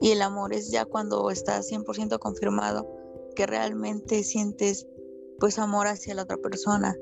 y 0.00 0.10
el 0.10 0.22
amor 0.22 0.52
es 0.52 0.70
ya 0.70 0.84
cuando 0.84 1.30
está 1.30 1.60
100% 1.60 2.18
confirmado 2.18 2.88
que 3.34 3.46
realmente 3.46 4.22
sientes 4.24 4.86
pues 5.38 5.58
amor 5.58 5.86
hacia 5.86 6.14
la 6.14 6.22
otra 6.22 6.36
persona. 6.36 6.96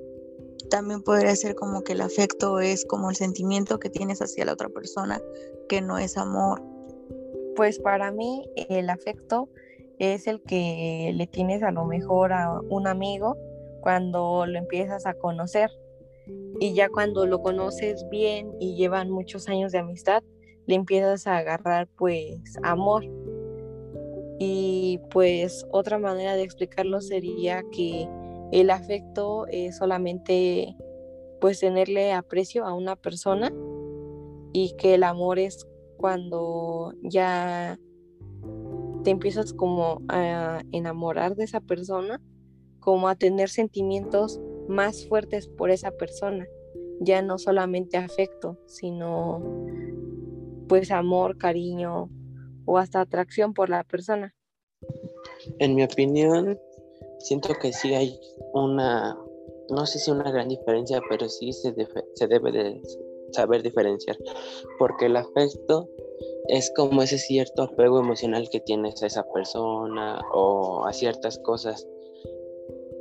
También 0.70 1.02
podría 1.02 1.34
ser 1.34 1.54
como 1.54 1.82
que 1.82 1.92
el 1.92 2.00
afecto 2.00 2.60
es 2.60 2.84
como 2.84 3.10
el 3.10 3.16
sentimiento 3.16 3.78
que 3.78 3.90
tienes 3.90 4.22
hacia 4.22 4.44
la 4.44 4.52
otra 4.52 4.68
persona, 4.68 5.20
que 5.68 5.80
no 5.80 5.98
es 5.98 6.16
amor. 6.16 6.62
Pues 7.56 7.78
para 7.78 8.12
mí 8.12 8.48
el 8.68 8.88
afecto 8.88 9.48
es 10.00 10.26
el 10.26 10.42
que 10.42 11.12
le 11.14 11.26
tienes 11.26 11.62
a 11.62 11.70
lo 11.70 11.84
mejor 11.84 12.32
a 12.32 12.58
un 12.70 12.86
amigo 12.86 13.36
cuando 13.82 14.46
lo 14.46 14.58
empiezas 14.58 15.04
a 15.06 15.14
conocer. 15.14 15.70
Y 16.58 16.74
ya 16.74 16.88
cuando 16.88 17.26
lo 17.26 17.42
conoces 17.42 18.06
bien 18.10 18.50
y 18.58 18.76
llevan 18.76 19.10
muchos 19.10 19.48
años 19.48 19.72
de 19.72 19.78
amistad, 19.78 20.22
le 20.66 20.74
empiezas 20.74 21.26
a 21.26 21.36
agarrar 21.36 21.86
pues 21.96 22.40
amor 22.62 23.04
y 24.38 24.98
pues 25.10 25.66
otra 25.70 25.98
manera 25.98 26.34
de 26.34 26.44
explicarlo 26.44 27.02
sería 27.02 27.62
que 27.70 28.08
el 28.52 28.70
afecto 28.70 29.46
es 29.48 29.76
solamente 29.76 30.76
pues 31.42 31.60
tenerle 31.60 32.12
aprecio 32.12 32.64
a 32.64 32.72
una 32.72 32.96
persona 32.96 33.52
y 34.52 34.74
que 34.78 34.94
el 34.94 35.02
amor 35.02 35.38
es 35.38 35.66
cuando 35.98 36.94
ya 37.02 37.78
te 39.02 39.10
empiezas 39.10 39.52
como 39.52 40.02
a 40.08 40.62
enamorar 40.72 41.36
de 41.36 41.44
esa 41.44 41.60
persona, 41.60 42.20
como 42.80 43.08
a 43.08 43.14
tener 43.14 43.48
sentimientos 43.48 44.40
más 44.68 45.06
fuertes 45.06 45.48
por 45.48 45.70
esa 45.70 45.90
persona, 45.90 46.46
ya 47.00 47.22
no 47.22 47.38
solamente 47.38 47.96
afecto, 47.96 48.58
sino 48.66 49.42
pues 50.68 50.90
amor, 50.90 51.36
cariño, 51.36 52.08
o 52.64 52.78
hasta 52.78 53.00
atracción 53.00 53.54
por 53.54 53.68
la 53.68 53.82
persona? 53.82 54.34
En 55.58 55.74
mi 55.74 55.82
opinión, 55.82 56.58
siento 57.18 57.54
que 57.60 57.72
sí 57.72 57.94
hay 57.94 58.18
una, 58.52 59.18
no 59.70 59.86
sé 59.86 59.98
si 59.98 60.10
una 60.10 60.30
gran 60.30 60.48
diferencia, 60.48 61.00
pero 61.08 61.28
sí 61.28 61.52
se, 61.52 61.74
se 62.14 62.26
debe 62.28 62.52
de 62.52 62.82
saber 63.32 63.62
diferenciar, 63.62 64.16
porque 64.78 65.06
el 65.06 65.16
afecto 65.16 65.88
es 66.50 66.72
como 66.74 67.02
ese 67.02 67.18
cierto 67.18 67.62
apego 67.62 68.00
emocional 68.00 68.48
que 68.50 68.60
tienes 68.60 69.02
a 69.02 69.06
esa 69.06 69.24
persona 69.32 70.20
o 70.32 70.84
a 70.86 70.92
ciertas 70.92 71.38
cosas. 71.38 71.86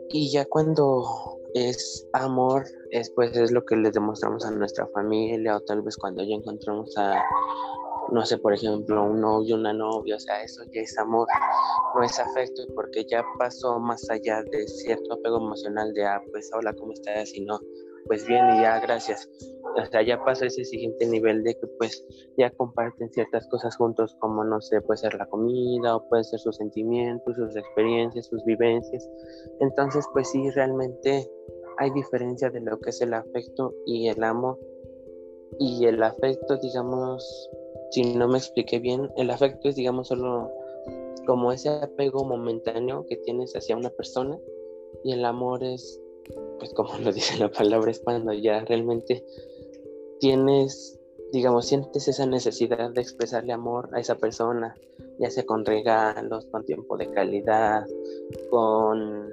Y 0.10 0.32
ya 0.32 0.46
cuando 0.46 1.04
es 1.56 2.08
amor, 2.14 2.66
es 2.92 3.10
pues 3.12 3.36
es 3.36 3.52
lo 3.52 3.66
que 3.66 3.76
le 3.76 3.92
demostramos 3.92 4.46
a 4.46 4.52
nuestra 4.52 4.88
familia 4.88 5.58
o 5.58 5.62
tal 5.62 5.82
vez 5.82 5.98
cuando 5.98 6.24
ya 6.24 6.36
encontramos 6.36 6.96
a 6.98 7.24
no 8.12 8.26
sé, 8.26 8.38
por 8.38 8.54
ejemplo, 8.54 9.04
un 9.04 9.22
novio, 9.22 9.56
una 9.56 9.72
novia, 9.74 10.16
o 10.16 10.20
sea, 10.20 10.42
eso 10.42 10.64
ya 10.74 10.82
es 10.82 10.98
amor, 10.98 11.28
no 11.96 12.04
es 12.04 12.20
afecto, 12.20 12.64
porque 12.74 13.06
ya 13.06 13.24
pasó 13.38 13.80
más 13.80 14.10
allá 14.10 14.42
de 14.44 14.68
cierto 14.68 15.14
apego 15.14 15.38
emocional 15.38 15.94
de, 15.94 16.06
ah, 16.06 16.22
pues 16.32 16.50
hola, 16.54 16.74
¿cómo 16.74 16.94
estás? 16.94 17.36
Y 17.36 17.42
no, 17.42 17.60
pues 18.08 18.26
bien 18.26 18.44
y 18.56 18.62
ya 18.62 18.80
gracias. 18.80 19.30
O 19.78 19.86
sea, 19.86 20.02
ya 20.02 20.24
pasó 20.24 20.46
ese 20.46 20.66
siguiente 20.66 21.06
nivel 21.06 21.44
de 21.44 21.54
que 21.56 21.68
pues 21.78 22.06
ya 22.38 22.50
comparten 22.52 23.10
ciertas 23.12 23.48
cosas 23.48 23.76
juntos, 23.78 24.16
como 24.20 24.44
no 24.44 24.62
sé, 24.62 24.82
puede 24.82 24.98
ser 24.98 25.14
la 25.16 25.28
comida 25.28 25.96
o 25.96 26.08
puede 26.10 26.24
ser 26.24 26.40
sus 26.40 26.58
sentimientos, 26.58 27.36
sus 27.36 27.56
experiencias, 27.56 28.28
sus 28.28 28.44
vivencias. 28.46 29.08
Entonces, 29.60 30.06
pues 30.14 30.30
sí, 30.30 30.50
realmente 30.52 31.30
hay 31.78 31.92
diferencia 31.92 32.50
de 32.50 32.62
lo 32.62 32.80
que 32.80 32.90
es 32.90 33.02
el 33.02 33.14
afecto 33.14 33.74
y 33.86 34.08
el 34.08 34.24
amor. 34.24 34.60
Y 35.60 35.86
el 35.86 36.02
afecto, 36.04 36.58
digamos, 36.58 37.50
si 37.92 38.16
no 38.16 38.28
me 38.28 38.38
expliqué 38.38 38.80
bien, 38.80 39.10
el 39.18 39.30
afecto 39.32 39.70
es, 39.70 39.76
digamos, 39.76 40.10
solo 40.10 40.52
como 41.26 41.52
ese 41.52 41.70
apego 41.70 42.24
momentáneo 42.26 43.06
que 43.06 43.18
tienes 43.18 43.54
hacia 43.56 43.78
una 43.78 43.90
persona 43.92 44.38
y 45.04 45.14
el 45.14 45.26
amor 45.26 45.64
es, 45.64 46.02
pues 46.60 46.74
como 46.74 46.98
lo 47.04 47.12
dice 47.12 47.38
la 47.38 47.52
palabra, 47.52 47.92
es 47.92 48.00
cuando 48.00 48.34
ya 48.34 48.64
realmente 48.66 49.24
tienes, 50.20 51.00
digamos, 51.32 51.68
sientes 51.68 52.08
esa 52.08 52.26
necesidad 52.26 52.92
de 52.92 53.02
expresarle 53.02 53.54
amor 53.54 53.90
a 53.94 54.00
esa 54.00 54.16
persona, 54.16 54.76
ya 55.20 55.30
sea 55.30 55.46
con 55.46 55.66
regalos, 55.66 56.46
con 56.48 56.66
tiempo 56.66 56.98
de 56.98 57.12
calidad, 57.12 57.86
con, 58.50 59.30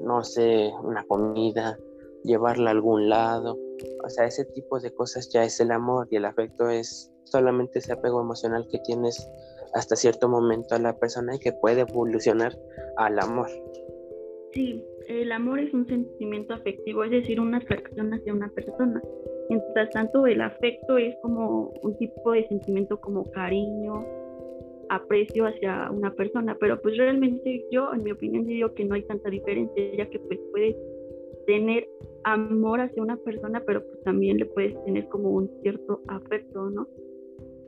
no 0.00 0.24
sé, 0.24 0.72
una 0.82 1.04
comida, 1.04 1.78
llevarla 2.24 2.70
a 2.70 2.72
algún 2.72 3.08
lado. 3.08 3.58
O 4.04 4.08
sea, 4.08 4.26
ese 4.26 4.44
tipo 4.44 4.80
de 4.80 4.92
cosas 4.92 5.28
ya 5.30 5.44
es 5.44 5.60
el 5.60 5.70
amor 5.70 6.08
y 6.10 6.16
el 6.16 6.24
afecto 6.24 6.68
es 6.68 7.12
solamente 7.24 7.78
ese 7.78 7.92
apego 7.92 8.20
emocional 8.20 8.66
que 8.70 8.78
tienes 8.80 9.28
hasta 9.74 9.96
cierto 9.96 10.28
momento 10.28 10.74
a 10.74 10.78
la 10.78 10.98
persona 10.98 11.36
y 11.36 11.38
que 11.38 11.52
puede 11.52 11.82
evolucionar 11.82 12.58
al 12.96 13.18
amor. 13.18 13.48
Sí, 14.52 14.82
el 15.08 15.32
amor 15.32 15.58
es 15.58 15.72
un 15.72 15.86
sentimiento 15.86 16.54
afectivo, 16.54 17.02
es 17.02 17.10
decir, 17.10 17.40
una 17.40 17.58
atracción 17.58 18.12
hacia 18.12 18.32
una 18.32 18.50
persona. 18.50 19.02
Mientras 19.48 19.90
tanto, 19.90 20.26
el 20.26 20.40
afecto 20.42 20.98
es 20.98 21.16
como 21.22 21.72
un 21.82 21.96
tipo 21.96 22.32
de 22.32 22.46
sentimiento 22.48 23.00
como 23.00 23.24
cariño, 23.30 24.04
aprecio 24.90 25.46
hacia 25.46 25.90
una 25.90 26.14
persona, 26.14 26.56
pero 26.60 26.80
pues 26.80 26.96
realmente 26.98 27.64
yo, 27.70 27.92
en 27.94 28.02
mi 28.02 28.12
opinión, 28.12 28.46
digo 28.46 28.74
que 28.74 28.84
no 28.84 28.94
hay 28.94 29.02
tanta 29.02 29.30
diferencia, 29.30 29.96
ya 29.96 30.08
que 30.10 30.18
pues 30.18 30.38
puedes 30.50 30.76
tener 31.46 31.88
amor 32.24 32.80
hacia 32.80 33.02
una 33.02 33.16
persona, 33.16 33.62
pero 33.66 33.82
pues 33.86 34.02
también 34.02 34.36
le 34.36 34.44
puedes 34.44 34.82
tener 34.84 35.08
como 35.08 35.30
un 35.30 35.50
cierto 35.62 36.02
afecto, 36.08 36.68
¿no? 36.68 36.86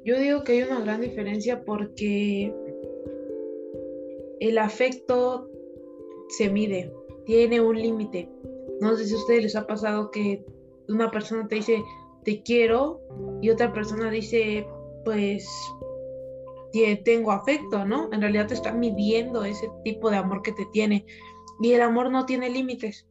Yo 0.05 0.19
digo 0.19 0.45
que 0.45 0.53
hay 0.53 0.63
una 0.63 0.81
gran 0.81 1.01
diferencia 1.01 1.63
porque 1.65 2.55
el 4.41 4.59
afecto 4.59 5.49
se 6.29 6.51
mide, 6.51 6.91
tiene 7.31 7.61
un 7.61 7.81
límite. 7.81 8.29
No 8.81 8.97
sé 8.97 9.05
si 9.05 9.15
a 9.15 9.19
ustedes 9.19 9.45
les 9.45 9.55
ha 9.55 9.65
pasado 9.65 10.11
que 10.11 10.45
una 10.89 11.13
persona 11.13 11.47
te 11.47 11.55
dice 11.55 11.81
te 12.25 12.43
quiero 12.43 13.01
y 13.41 13.51
otra 13.51 13.73
persona 13.73 14.11
dice 14.11 14.67
pues 15.05 15.49
tengo 17.05 17.31
afecto, 17.31 17.85
¿no? 17.85 18.13
En 18.13 18.21
realidad 18.21 18.49
te 18.49 18.55
está 18.55 18.73
midiendo 18.73 19.45
ese 19.45 19.69
tipo 19.85 20.11
de 20.11 20.17
amor 20.17 20.43
que 20.43 20.51
te 20.51 20.67
tiene. 20.73 21.07
Y 21.61 21.73
el 21.73 21.83
amor 21.83 22.11
no 22.11 22.27
tiene 22.27 22.51
límites. 22.51 23.07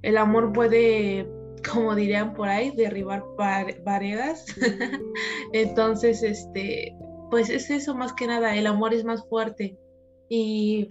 El 0.00 0.16
amor 0.16 0.50
puede 0.54 1.28
como 1.70 1.94
dirían 1.94 2.32
por 2.32 2.48
ahí, 2.48 2.70
derribar 2.70 3.22
paredes. 3.36 4.46
Entonces, 5.52 6.22
este, 6.22 6.96
pues 7.30 7.50
es 7.50 7.68
eso 7.68 7.94
más 7.94 8.14
que 8.14 8.28
nada, 8.28 8.56
el 8.56 8.66
amor 8.66 8.94
es 8.94 9.04
más 9.04 9.28
fuerte 9.28 9.76
y 10.30 10.88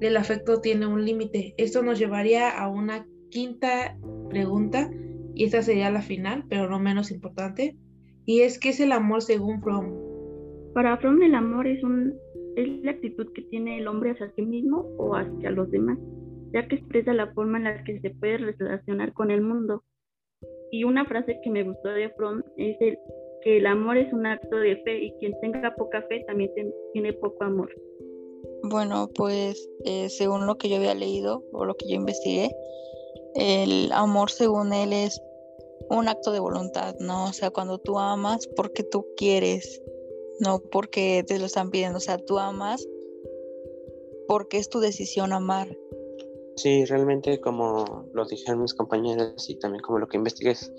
el 0.00 0.16
afecto 0.16 0.60
tiene 0.60 0.86
un 0.86 1.04
límite. 1.04 1.54
Esto 1.56 1.82
nos 1.82 1.98
llevaría 1.98 2.50
a 2.50 2.68
una 2.68 3.06
quinta 3.30 3.98
pregunta 4.30 4.90
y 5.34 5.44
esta 5.44 5.62
sería 5.62 5.90
la 5.90 6.02
final, 6.02 6.44
pero 6.48 6.68
no 6.68 6.78
menos 6.78 7.10
importante, 7.10 7.76
y 8.24 8.40
es 8.40 8.58
¿qué 8.58 8.70
es 8.70 8.80
el 8.80 8.92
amor 8.92 9.22
según 9.22 9.60
Fromm? 9.62 9.92
Para 10.74 10.96
Fromm 10.96 11.22
el 11.22 11.34
amor 11.34 11.66
es 11.66 11.82
un 11.82 12.14
es 12.56 12.82
la 12.82 12.92
actitud 12.92 13.30
que 13.34 13.42
tiene 13.42 13.78
el 13.78 13.86
hombre 13.86 14.12
hacia 14.12 14.32
sí 14.34 14.42
mismo 14.42 14.78
o 14.96 15.14
hacia 15.14 15.50
los 15.50 15.70
demás 15.70 15.98
ya 16.52 16.66
que 16.68 16.76
expresa 16.76 17.12
la 17.12 17.32
forma 17.34 17.58
en 17.58 17.64
la 17.64 17.84
que 17.84 18.00
se 18.00 18.10
puede 18.10 18.38
relacionar 18.38 19.12
con 19.12 19.30
el 19.30 19.42
mundo. 19.42 19.84
Y 20.70 20.84
una 20.84 21.04
frase 21.04 21.38
que 21.42 21.50
me 21.50 21.62
gustó 21.62 21.88
de 21.90 22.10
Fromm 22.10 22.42
es 22.56 22.76
el, 22.80 22.98
que 23.42 23.58
el 23.58 23.66
amor 23.66 23.96
es 23.96 24.12
un 24.12 24.26
acto 24.26 24.56
de 24.56 24.76
fe 24.78 25.04
y 25.04 25.12
quien 25.18 25.34
tenga 25.40 25.74
poca 25.74 26.02
fe 26.02 26.24
también 26.26 26.50
tiene 26.92 27.12
poco 27.12 27.44
amor. 27.44 27.70
Bueno, 28.68 29.08
pues 29.14 29.68
eh, 29.84 30.08
según 30.08 30.46
lo 30.46 30.58
que 30.58 30.68
yo 30.68 30.76
había 30.76 30.94
leído 30.94 31.44
o 31.52 31.64
lo 31.64 31.76
que 31.76 31.88
yo 31.88 31.94
investigué, 31.94 32.50
el 33.36 33.92
amor 33.92 34.30
según 34.30 34.72
él 34.72 34.92
es 34.92 35.20
un 35.88 36.08
acto 36.08 36.32
de 36.32 36.40
voluntad, 36.40 36.96
¿no? 36.98 37.26
O 37.26 37.32
sea, 37.32 37.50
cuando 37.50 37.78
tú 37.78 37.98
amas 37.98 38.48
porque 38.56 38.82
tú 38.82 39.06
quieres, 39.16 39.80
no 40.40 40.58
porque 40.58 41.24
te 41.26 41.38
lo 41.38 41.46
están 41.46 41.70
pidiendo, 41.70 41.98
o 41.98 42.00
sea, 42.00 42.18
tú 42.18 42.38
amas 42.38 42.84
porque 44.26 44.58
es 44.58 44.68
tu 44.68 44.80
decisión 44.80 45.32
amar. 45.32 45.68
Sí, 46.56 46.84
realmente 46.86 47.40
como 47.40 48.08
lo 48.14 48.24
dijeron 48.24 48.62
mis 48.62 48.74
compañeros 48.74 49.48
y 49.48 49.56
también 49.60 49.82
como 49.82 49.98
lo 49.98 50.08
que 50.08 50.16
investigues, 50.16 50.72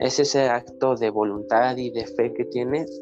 es 0.00 0.18
ese 0.18 0.48
acto 0.48 0.96
de 0.96 1.10
voluntad 1.10 1.76
y 1.76 1.90
de 1.90 2.04
fe 2.06 2.32
que 2.32 2.46
tienes 2.46 3.00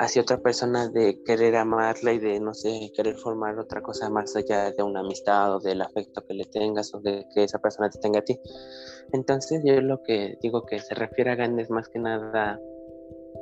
hacia 0.00 0.22
otra 0.22 0.38
persona 0.38 0.88
de 0.88 1.22
querer 1.24 1.56
amarla 1.56 2.14
y 2.14 2.18
de, 2.18 2.40
no 2.40 2.54
sé, 2.54 2.90
querer 2.96 3.16
formar 3.16 3.58
otra 3.58 3.82
cosa 3.82 4.08
más 4.08 4.34
allá 4.34 4.72
de 4.72 4.82
una 4.82 5.00
amistad 5.00 5.54
o 5.54 5.60
del 5.60 5.82
afecto 5.82 6.24
que 6.26 6.32
le 6.32 6.46
tengas 6.46 6.94
o 6.94 7.00
de 7.00 7.26
que 7.34 7.44
esa 7.44 7.58
persona 7.58 7.90
te 7.90 7.98
tenga 7.98 8.20
a 8.20 8.24
ti. 8.24 8.40
Entonces 9.12 9.60
yo 9.62 9.78
lo 9.82 10.02
que 10.02 10.38
digo 10.40 10.64
que 10.64 10.80
se 10.80 10.94
refiere 10.94 11.32
a 11.32 11.34
grandes 11.34 11.68
más 11.68 11.90
que 11.90 11.98
nada 11.98 12.58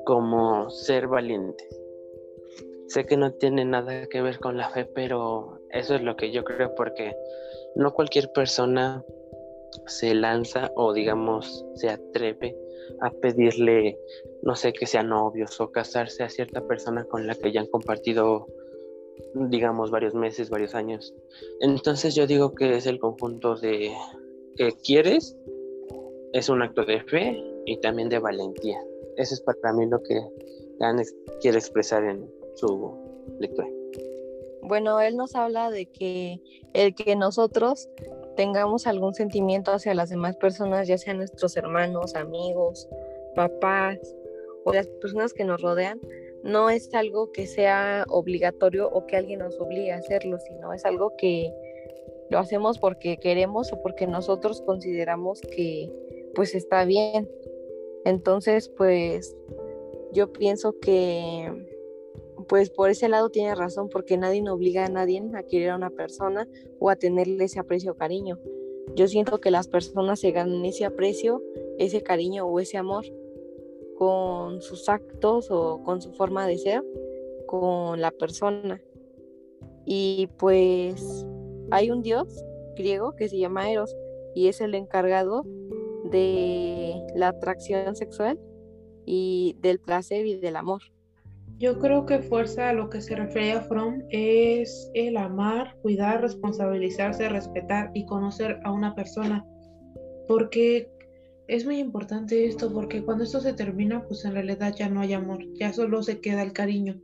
como 0.05 0.69
ser 0.69 1.07
valiente. 1.07 1.65
Sé 2.89 3.07
que 3.07 3.17
no 3.17 3.33
tiene 3.35 3.65
nada 3.65 4.09
que 4.09 4.21
ver 4.21 4.41
con 4.41 4.57
la 4.57 4.69
fe, 4.71 4.85
pero 4.85 5.61
eso 5.71 5.95
es 5.95 6.03
lo 6.03 6.17
que 6.17 6.33
yo 6.33 6.43
creo 6.43 6.75
porque 6.75 7.17
no 7.77 7.95
cualquier 7.95 8.33
persona 8.33 9.05
se 9.87 10.13
lanza 10.13 10.73
o 10.75 10.93
digamos 10.93 11.65
se 11.75 11.89
atreve 11.91 12.57
a 13.01 13.11
pedirle, 13.11 13.99
no 14.43 14.57
sé, 14.57 14.73
que 14.73 14.87
sean 14.87 15.09
novios 15.09 15.61
o 15.61 15.71
casarse 15.71 16.23
a 16.23 16.29
cierta 16.29 16.67
persona 16.67 17.05
con 17.05 17.27
la 17.27 17.35
que 17.35 17.53
ya 17.53 17.61
han 17.61 17.67
compartido, 17.67 18.47
digamos, 19.35 19.91
varios 19.91 20.15
meses, 20.15 20.51
varios 20.51 20.75
años. 20.75 21.15
Entonces 21.61 22.15
yo 22.15 22.27
digo 22.27 22.55
que 22.55 22.77
es 22.77 22.87
el 22.87 22.99
conjunto 22.99 23.57
de 23.57 23.93
que 24.57 24.73
quieres, 24.85 25.37
es 26.33 26.49
un 26.49 26.63
acto 26.63 26.85
de 26.85 27.01
fe 27.03 27.43
y 27.67 27.79
también 27.81 28.09
de 28.09 28.19
valentía. 28.19 28.79
Eso 29.17 29.35
es 29.35 29.41
para 29.41 29.73
mí 29.73 29.87
lo 29.87 30.03
que 30.03 30.21
Dan 30.79 31.03
quiere 31.41 31.59
expresar 31.59 32.05
en 32.05 32.31
su 32.55 32.95
lectura. 33.41 33.69
Bueno, 34.63 35.01
él 35.01 35.17
nos 35.17 35.35
habla 35.35 35.71
de 35.71 35.87
que 35.87 36.41
el 36.73 36.95
que 36.95 37.17
nosotros 37.17 37.89
tengamos 38.39 38.87
algún 38.87 39.15
sentimiento 39.15 39.73
hacia 39.73 39.95
las 39.95 40.11
demás 40.11 40.37
personas, 40.37 40.87
ya 40.87 40.97
sean 40.97 41.17
nuestros 41.17 41.57
hermanos, 41.57 42.15
amigos, 42.15 42.89
papás 43.35 43.99
o 44.65 44.73
las 44.73 44.87
personas 44.87 45.35
que 45.35 45.43
nos 45.43 45.61
rodean, 45.61 46.01
no 46.45 46.71
es 46.71 46.95
algo 46.95 47.33
que 47.33 47.49
sea 47.49 48.05
obligatorio 48.09 48.89
o 48.91 49.07
que 49.07 49.17
alguien 49.17 49.41
nos 49.41 49.59
obligue 49.59 49.91
a 49.91 49.97
hacerlo, 49.97 50.39
sino 50.39 50.73
es 50.73 50.85
algo 50.85 51.17
que 51.19 51.53
lo 52.31 52.39
hacemos 52.39 52.79
porque 52.79 53.17
queremos 53.17 53.73
o 53.73 53.83
porque 53.83 54.07
nosotros 54.07 54.63
consideramos 54.63 55.41
que 55.41 55.93
pues 56.37 56.55
está 56.55 56.85
bien. 56.85 57.29
Entonces, 58.05 58.69
pues 58.69 59.37
yo 60.13 60.33
pienso 60.33 60.79
que 60.79 61.68
pues 62.49 62.71
por 62.71 62.91
ese 62.91 63.09
lado 63.09 63.31
tiene 63.31 63.55
razón, 63.55 63.89
porque 63.89 64.17
nadie 64.17 64.49
obliga 64.51 64.87
a 64.87 64.89
nadie 64.89 65.23
a 65.35 65.43
querer 65.43 65.71
a 65.71 65.77
una 65.77 65.91
persona 65.91 66.49
o 66.79 66.91
a 66.91 66.97
tenerle 66.97 67.45
ese 67.45 67.61
aprecio 67.61 67.93
o 67.93 67.97
cariño. 67.97 68.39
Yo 68.95 69.07
siento 69.07 69.41
que 69.41 69.51
las 69.51 69.69
personas 69.69 70.21
se 70.21 70.31
ganan 70.31 70.65
ese 70.65 70.85
aprecio, 70.85 71.43
ese 71.79 72.03
cariño 72.03 72.47
o 72.47 72.59
ese 72.59 72.79
amor 72.79 73.05
con 73.97 74.63
sus 74.63 74.89
actos 74.89 75.51
o 75.51 75.83
con 75.83 76.01
su 76.01 76.13
forma 76.13 76.47
de 76.47 76.59
ser 76.59 76.83
con 77.47 78.01
la 78.01 78.11
persona. 78.11 78.81
Y 79.85 80.29
pues 80.39 81.27
hay 81.71 81.91
un 81.91 82.03
dios 82.03 82.45
griego 82.77 83.15
que 83.17 83.29
se 83.29 83.39
llama 83.39 83.71
Eros 83.71 83.95
y 84.35 84.49
es 84.49 84.61
el 84.61 84.75
encargado 84.75 85.45
de 86.05 86.95
la 87.15 87.29
atracción 87.29 87.97
sexual 87.97 88.39
y 89.05 89.57
del 89.61 89.81
placer 89.81 90.27
y 90.27 90.37
del 90.37 90.57
amor. 90.57 90.83
Yo 91.59 91.79
creo 91.79 92.07
que 92.07 92.21
fuerza 92.21 92.69
a 92.69 92.73
lo 92.73 92.89
que 92.89 93.01
se 93.01 93.17
refiere 93.17 93.53
a 93.53 93.63
Fromm 93.63 94.03
es 94.11 94.91
el 94.95 95.17
amar, 95.17 95.77
cuidar, 95.83 96.21
responsabilizarse, 96.21 97.29
respetar 97.29 97.91
y 97.95 98.07
conocer 98.07 98.61
a 98.65 98.73
una 98.73 98.95
persona. 98.95 99.45
Porque 100.29 100.91
es 101.49 101.65
muy 101.65 101.79
importante 101.79 102.47
esto, 102.47 102.73
porque 102.73 103.03
cuando 103.03 103.25
esto 103.25 103.41
se 103.41 103.55
termina, 103.55 104.05
pues 104.07 104.25
en 104.25 104.35
realidad 104.35 104.75
ya 104.77 104.89
no 104.89 105.01
hay 105.01 105.15
amor, 105.15 105.45
ya 105.55 105.73
solo 105.73 106.03
se 106.03 106.21
queda 106.21 106.43
el 106.43 106.53
cariño. 106.53 107.01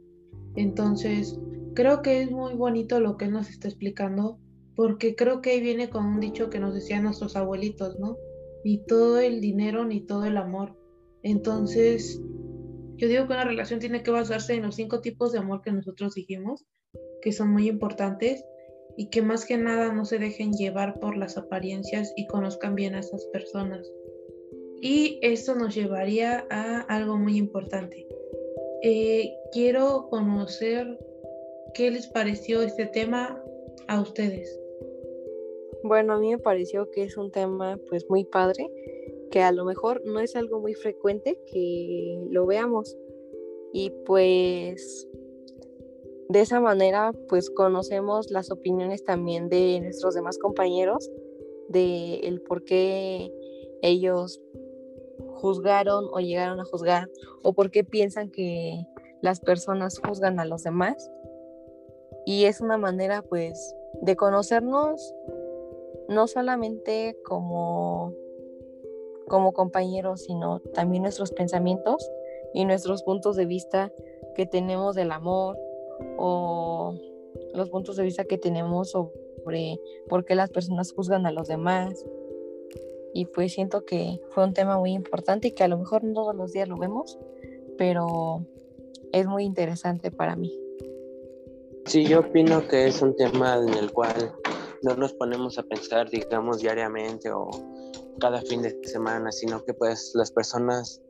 Entonces, 0.55 1.39
creo 1.75 2.03
que 2.03 2.23
es 2.23 2.31
muy 2.31 2.55
bonito 2.55 3.01
lo 3.01 3.17
que 3.17 3.27
nos 3.27 3.51
está 3.51 3.69
explicando, 3.69 4.39
porque 4.77 5.17
creo 5.17 5.41
que 5.41 5.51
ahí 5.51 5.61
viene 5.61 5.91
con 5.91 6.07
un 6.07 6.21
dicho 6.21 6.49
que 6.49 6.61
nos 6.61 6.75
decían 6.75 7.03
nuestros 7.03 7.35
abuelitos, 7.35 7.99
¿no? 7.99 8.17
ni 8.65 8.79
todo 8.79 9.21
el 9.21 9.41
dinero, 9.41 9.85
ni 9.85 10.01
todo 10.01 10.25
el 10.25 10.39
amor. 10.39 10.75
Entonces, 11.23 12.21
yo 12.97 13.09
digo 13.09 13.27
que 13.27 13.33
una 13.33 13.45
relación 13.45 13.81
tiene 13.81 14.03
que 14.03 14.11
basarse 14.11 14.55
en 14.55 14.63
los 14.63 14.77
cinco 14.77 15.01
tipos 15.01 15.33
de 15.33 15.39
amor 15.39 15.63
que 15.63 15.73
nosotros 15.73 16.15
dijimos, 16.15 16.65
que 17.23 17.33
son 17.33 17.51
muy 17.51 17.69
importantes 17.69 18.45
y 18.97 19.11
que 19.11 19.23
más 19.23 19.45
que 19.45 19.57
nada 19.57 19.93
no 19.93 20.05
se 20.05 20.19
dejen 20.19 20.53
llevar 20.53 21.01
por 21.01 21.17
las 21.17 21.37
apariencias 21.37 22.13
y 22.17 22.27
conozcan 22.27 22.75
bien 22.75 22.95
a 22.95 23.01
esas 23.01 23.25
personas. 23.27 23.91
Y 24.81 25.19
esto 25.23 25.55
nos 25.55 25.75
llevaría 25.75 26.47
a 26.51 26.81
algo 26.83 27.17
muy 27.17 27.37
importante. 27.37 28.07
Eh, 28.83 29.33
quiero 29.51 30.09
conocer 30.11 30.99
qué 31.73 31.91
les 31.91 32.07
pareció 32.07 32.63
este 32.63 32.87
tema 32.87 33.43
a 33.89 34.01
ustedes. 34.01 34.61
Bueno, 35.83 36.15
a 36.15 36.19
mí 36.19 36.31
me 36.31 36.39
pareció 36.39 36.91
que 36.91 37.05
es 37.05 37.17
un 37.17 37.31
tema 37.31 37.79
pues 37.89 38.09
muy 38.09 38.25
padre, 38.25 38.71
que 39.35 39.43
a 39.43 39.51
lo 39.51 39.65
mejor 39.65 40.01
no 40.05 40.21
es 40.21 40.37
algo 40.37 40.61
muy 40.61 40.75
frecuente 40.75 41.41
que 41.53 42.25
lo 42.31 42.47
veamos. 42.47 42.97
Y 43.73 43.91
pues 44.07 45.09
de 46.29 46.41
esa 46.41 46.61
manera 46.61 47.11
pues 47.29 47.51
conocemos 47.51 48.31
las 48.31 48.53
opiniones 48.53 49.03
también 49.03 49.49
de 49.49 49.81
nuestros 49.81 50.15
demás 50.15 50.39
compañeros, 50.39 51.11
de 51.69 52.21
el 52.21 52.43
por 52.43 52.63
qué 52.63 53.33
ellos 53.83 54.41
juzgaron 55.33 56.05
o 56.13 56.21
llegaron 56.21 56.61
a 56.61 56.65
juzgar 56.65 57.11
o 57.43 57.55
por 57.55 57.73
qué 57.73 57.83
piensan 57.83 58.31
que 58.31 58.87
las 59.21 59.41
personas 59.41 59.99
juzgan 59.99 60.39
a 60.39 60.45
los 60.45 60.63
demás. 60.63 61.11
Y 62.25 62.45
es 62.45 62.61
una 62.61 62.79
manera 62.79 63.23
pues 63.23 63.75
de 64.01 64.15
conocernos 64.15 65.13
no 66.09 66.29
solamente 66.29 67.17
como, 67.25 68.15
como 69.29 69.53
compañeros, 69.53 70.23
sino 70.23 70.61
también 70.73 71.03
nuestros 71.03 71.33
pensamientos 71.33 72.11
y 72.53 72.65
nuestros 72.65 73.03
puntos 73.03 73.37
de 73.37 73.47
vista 73.47 73.93
que 74.35 74.47
tenemos 74.47 74.95
del 74.95 75.13
amor 75.13 75.59
o 76.19 76.95
los 77.55 77.71
puntos 77.71 77.97
de 77.97 78.05
vista 78.05 78.25
que 78.25 78.39
tenemos 78.39 78.91
sobre 78.91 79.81
por 80.09 80.25
qué 80.25 80.35
las 80.35 80.51
personas 80.51 80.93
juzgan 80.93 81.27
a 81.27 81.33
los 81.33 81.49
demás. 81.49 82.05
Y 83.13 83.27
pues 83.27 83.53
siento 83.53 83.85
que 83.85 84.21
fue 84.31 84.45
un 84.45 84.55
tema 84.55 84.79
muy 84.79 84.93
importante 84.93 85.49
y 85.49 85.53
que 85.53 85.63
a 85.63 85.69
lo 85.69 85.79
mejor 85.79 86.03
no 86.03 86.15
todos 86.15 86.35
los 86.35 86.53
días 86.53 86.69
lo 86.69 86.77
vemos, 86.77 87.19
pero 87.79 88.45
es 89.13 89.27
muy 89.27 89.45
interesante 89.45 90.11
para 90.11 90.35
mí. 90.35 90.53
Sí, 91.87 92.07
yo 92.07 92.21
opino 92.21 92.67
que 92.67 92.87
es 92.87 93.03
un 93.03 93.15
tema 93.15 93.57
en 93.57 93.75
el 93.75 93.93
cual 93.93 94.33
no 94.83 94.97
nos 94.97 95.13
ponemos 95.13 95.59
a 95.59 95.63
pensar, 95.63 96.11
digamos, 96.11 96.59
diariamente 96.59 97.31
o 97.31 97.51
cada 98.21 98.41
fin 98.43 98.63
de 98.63 98.79
semana, 98.85 99.33
sino 99.33 99.65
que 99.65 99.75
pues 99.75 100.13
las 100.15 100.31
personas 100.33 101.01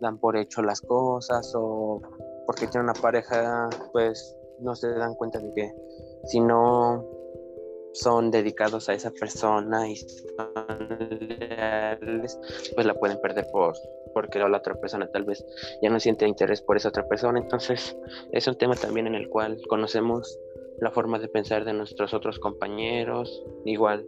dan 0.00 0.18
por 0.18 0.36
hecho 0.36 0.62
las 0.62 0.80
cosas 0.80 1.52
o 1.56 2.00
porque 2.46 2.66
tienen 2.66 2.90
una 2.90 2.94
pareja, 2.94 3.68
pues 3.92 4.36
no 4.60 4.74
se 4.74 4.88
dan 4.90 5.14
cuenta 5.14 5.38
de 5.38 5.52
que 5.54 5.74
si 6.24 6.40
no 6.40 7.04
son 7.92 8.30
dedicados 8.30 8.88
a 8.88 8.94
esa 8.94 9.10
persona 9.10 9.88
y 9.88 9.96
leales, 11.20 12.38
pues 12.74 12.86
la 12.86 12.94
pueden 12.94 13.20
perder 13.20 13.46
por 13.50 13.74
porque 14.12 14.38
la 14.38 14.56
otra 14.56 14.74
persona 14.74 15.06
tal 15.08 15.24
vez 15.24 15.44
ya 15.82 15.90
no 15.90 16.00
siente 16.00 16.26
interés 16.26 16.62
por 16.62 16.78
esa 16.78 16.88
otra 16.88 17.06
persona. 17.06 17.38
Entonces 17.38 17.96
es 18.32 18.46
un 18.46 18.56
tema 18.56 18.74
también 18.74 19.06
en 19.06 19.14
el 19.14 19.28
cual 19.28 19.60
conocemos 19.68 20.38
la 20.80 20.90
forma 20.90 21.18
de 21.18 21.28
pensar 21.28 21.64
de 21.64 21.74
nuestros 21.74 22.14
otros 22.14 22.38
compañeros, 22.38 23.44
igual 23.64 24.06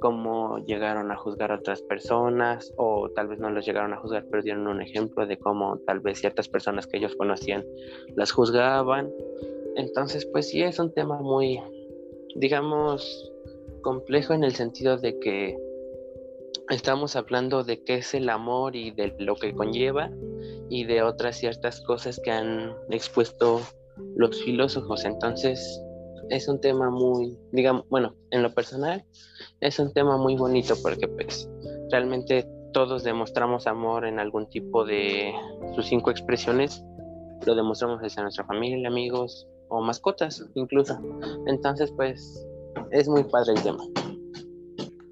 cómo 0.00 0.58
llegaron 0.64 1.10
a 1.10 1.16
juzgar 1.16 1.52
a 1.52 1.56
otras 1.56 1.82
personas 1.82 2.72
o 2.76 3.10
tal 3.10 3.28
vez 3.28 3.38
no 3.38 3.50
los 3.50 3.66
llegaron 3.66 3.92
a 3.92 3.96
juzgar, 3.96 4.24
pero 4.30 4.42
dieron 4.42 4.66
un 4.66 4.80
ejemplo 4.80 5.26
de 5.26 5.38
cómo 5.38 5.78
tal 5.86 6.00
vez 6.00 6.20
ciertas 6.20 6.48
personas 6.48 6.86
que 6.86 6.98
ellos 6.98 7.14
conocían 7.16 7.64
las 8.16 8.30
juzgaban. 8.32 9.10
Entonces, 9.76 10.26
pues 10.26 10.48
sí, 10.48 10.62
es 10.62 10.78
un 10.78 10.92
tema 10.92 11.20
muy, 11.20 11.60
digamos, 12.34 13.32
complejo 13.82 14.34
en 14.34 14.44
el 14.44 14.54
sentido 14.54 14.98
de 14.98 15.18
que 15.18 15.56
estamos 16.70 17.16
hablando 17.16 17.64
de 17.64 17.82
qué 17.82 17.96
es 17.96 18.14
el 18.14 18.28
amor 18.28 18.76
y 18.76 18.90
de 18.90 19.14
lo 19.18 19.36
que 19.36 19.54
conlleva 19.54 20.10
y 20.68 20.84
de 20.84 21.02
otras 21.02 21.36
ciertas 21.36 21.80
cosas 21.80 22.20
que 22.22 22.30
han 22.30 22.74
expuesto 22.90 23.60
los 24.16 24.42
filósofos. 24.42 25.04
Entonces, 25.04 25.80
es 26.30 26.48
un 26.48 26.60
tema 26.60 26.90
muy, 26.90 27.36
digamos, 27.52 27.88
bueno, 27.88 28.14
en 28.30 28.42
lo 28.42 28.54
personal, 28.54 29.04
es 29.60 29.78
un 29.78 29.92
tema 29.92 30.16
muy 30.16 30.36
bonito 30.36 30.74
porque 30.82 31.08
pues 31.08 31.48
realmente 31.90 32.46
todos 32.72 33.02
demostramos 33.04 33.66
amor 33.66 34.06
en 34.06 34.18
algún 34.18 34.48
tipo 34.50 34.84
de 34.84 35.32
sus 35.74 35.86
cinco 35.86 36.10
expresiones, 36.10 36.84
lo 37.46 37.54
demostramos 37.54 38.00
hacia 38.00 38.22
nuestra 38.22 38.44
familia, 38.44 38.88
amigos 38.88 39.46
o 39.68 39.80
mascotas 39.80 40.44
incluso. 40.54 40.98
Entonces 41.46 41.92
pues 41.96 42.46
es 42.90 43.08
muy 43.08 43.24
padre 43.24 43.54
el 43.54 43.62
tema. 43.62 43.84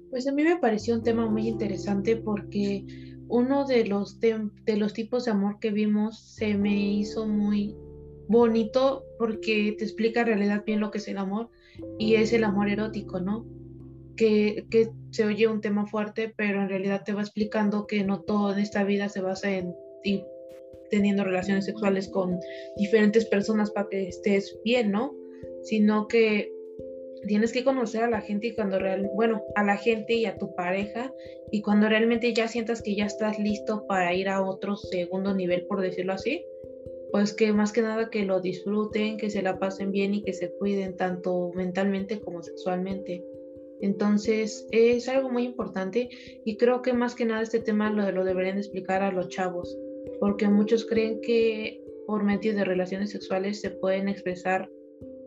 Pues 0.09 0.27
a 0.27 0.31
mí 0.31 0.43
me 0.43 0.57
pareció 0.57 0.95
un 0.95 1.03
tema 1.03 1.27
muy 1.27 1.47
interesante 1.47 2.15
porque 2.15 2.85
uno 3.27 3.65
de 3.65 3.85
los, 3.85 4.19
de 4.19 4.77
los 4.77 4.93
tipos 4.93 5.25
de 5.25 5.31
amor 5.31 5.59
que 5.59 5.71
vimos 5.71 6.19
se 6.19 6.55
me 6.55 6.73
hizo 6.73 7.27
muy 7.27 7.75
bonito 8.27 9.05
porque 9.17 9.75
te 9.77 9.83
explica 9.83 10.21
en 10.21 10.27
realidad 10.27 10.63
bien 10.65 10.79
lo 10.79 10.91
que 10.91 10.97
es 10.97 11.07
el 11.07 11.17
amor 11.17 11.49
y 11.97 12.15
es 12.15 12.33
el 12.33 12.43
amor 12.43 12.69
erótico, 12.69 13.19
¿no? 13.19 13.45
Que, 14.15 14.65
que, 14.69 14.89
se 15.11 15.25
oye 15.25 15.47
un 15.47 15.61
tema 15.61 15.85
fuerte, 15.85 16.33
pero 16.35 16.61
en 16.61 16.69
realidad 16.69 17.03
te 17.05 17.13
va 17.13 17.21
explicando 17.21 17.87
que 17.87 18.03
no 18.03 18.21
todo 18.21 18.51
en 18.53 18.59
esta 18.59 18.83
vida 18.83 19.09
se 19.09 19.21
basa 19.21 19.51
en 19.51 19.73
ir 20.03 20.23
teniendo 20.89 21.23
relaciones 21.23 21.65
sexuales 21.65 22.09
con 22.09 22.39
diferentes 22.77 23.25
personas 23.25 23.71
para 23.71 23.87
que 23.89 24.07
estés 24.07 24.59
bien, 24.63 24.91
¿no? 24.91 25.15
Sino 25.63 26.07
que 26.07 26.51
tienes 27.25 27.51
que 27.51 27.63
conocer 27.63 28.03
a 28.03 28.09
la 28.09 28.21
gente 28.21 28.47
y 28.47 28.55
cuando 28.55 28.79
real, 28.79 29.09
bueno, 29.13 29.43
a 29.55 29.63
la 29.63 29.77
gente 29.77 30.13
y 30.13 30.25
a 30.25 30.37
tu 30.37 30.53
pareja 30.55 31.11
y 31.51 31.61
cuando 31.61 31.89
realmente 31.89 32.33
ya 32.33 32.47
sientas 32.47 32.81
que 32.81 32.95
ya 32.95 33.05
estás 33.05 33.39
listo 33.39 33.85
para 33.87 34.13
ir 34.13 34.29
a 34.29 34.43
otro 34.43 34.75
segundo 34.75 35.33
nivel, 35.33 35.65
por 35.65 35.81
decirlo 35.81 36.13
así, 36.13 36.45
pues 37.11 37.33
que 37.33 37.53
más 37.53 37.71
que 37.71 37.81
nada 37.81 38.09
que 38.09 38.25
lo 38.25 38.41
disfruten, 38.41 39.17
que 39.17 39.29
se 39.29 39.41
la 39.41 39.59
pasen 39.59 39.91
bien 39.91 40.13
y 40.13 40.23
que 40.23 40.33
se 40.33 40.51
cuiden 40.51 40.95
tanto 40.97 41.51
mentalmente 41.55 42.19
como 42.19 42.43
sexualmente. 42.43 43.23
Entonces 43.79 44.67
es 44.71 45.07
algo 45.07 45.29
muy 45.29 45.43
importante 45.43 46.09
y 46.43 46.57
creo 46.57 46.81
que 46.81 46.93
más 46.93 47.15
que 47.15 47.25
nada 47.25 47.41
este 47.41 47.59
tema 47.59 47.91
lo, 47.91 48.11
lo 48.11 48.23
deberían 48.23 48.57
explicar 48.57 49.03
a 49.03 49.11
los 49.11 49.29
chavos, 49.29 49.77
porque 50.19 50.47
muchos 50.49 50.85
creen 50.85 51.21
que 51.21 51.83
por 52.07 52.23
medio 52.23 52.55
de 52.55 52.65
relaciones 52.65 53.11
sexuales 53.11 53.61
se 53.61 53.69
pueden 53.69 54.09
expresar 54.09 54.69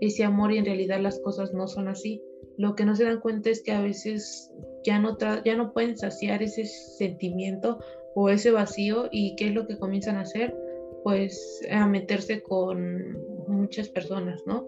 ese 0.00 0.24
amor 0.24 0.52
y 0.52 0.58
en 0.58 0.64
realidad 0.64 1.00
las 1.00 1.20
cosas 1.20 1.52
no 1.52 1.68
son 1.68 1.88
así. 1.88 2.22
Lo 2.56 2.74
que 2.74 2.84
no 2.84 2.96
se 2.96 3.04
dan 3.04 3.20
cuenta 3.20 3.50
es 3.50 3.62
que 3.62 3.72
a 3.72 3.82
veces 3.82 4.50
ya 4.84 4.98
no, 4.98 5.16
ya 5.44 5.56
no 5.56 5.72
pueden 5.72 5.96
saciar 5.96 6.42
ese 6.42 6.64
sentimiento 6.64 7.78
o 8.14 8.28
ese 8.28 8.50
vacío 8.50 9.08
y 9.10 9.36
qué 9.36 9.48
es 9.48 9.54
lo 9.54 9.66
que 9.66 9.78
comienzan 9.78 10.16
a 10.16 10.22
hacer 10.22 10.54
pues 11.02 11.60
a 11.70 11.86
meterse 11.86 12.42
con 12.42 13.18
muchas 13.48 13.88
personas, 13.88 14.42
¿no? 14.46 14.66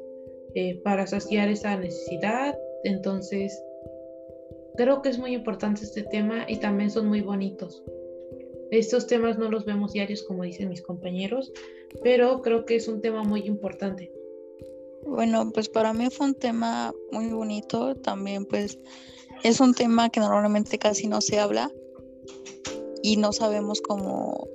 Eh, 0.55 0.81
para 0.83 1.07
saciar 1.07 1.49
esa 1.49 1.77
necesidad. 1.77 2.59
Entonces, 2.85 3.59
creo 4.77 5.03
que 5.03 5.09
es 5.09 5.18
muy 5.18 5.35
importante 5.35 5.85
este 5.85 6.03
tema 6.03 6.45
y 6.49 6.59
también 6.59 6.90
son 6.90 7.07
muy 7.09 7.21
bonitos. 7.21 7.83
Estos 8.71 9.07
temas 9.07 9.38
no 9.38 9.51
los 9.51 9.64
vemos 9.64 9.92
diarios, 9.92 10.23
como 10.23 10.45
dicen 10.45 10.71
mis 10.71 10.83
compañeros, 10.83 11.53
pero 12.03 12.40
creo 12.40 12.64
que 12.64 12.77
es 12.77 12.88
un 12.88 13.01
tema 13.01 13.23
muy 13.23 13.40
importante. 13.40 14.11
Bueno, 15.05 15.51
pues 15.53 15.68
para 15.68 15.92
mí 15.92 16.09
fue 16.11 16.27
un 16.27 16.35
tema 16.35 16.92
muy 17.11 17.29
bonito. 17.29 17.95
También, 17.97 18.47
pues, 18.47 18.79
es 19.42 19.61
un 19.61 19.75
tema 19.75 20.09
que 20.11 20.21
normalmente 20.21 20.79
casi 20.79 21.07
no 21.07 21.21
se 21.21 21.38
habla 21.38 21.71
y 23.03 23.16
no 23.16 23.33
sabemos 23.33 23.83
cómo 23.83 24.49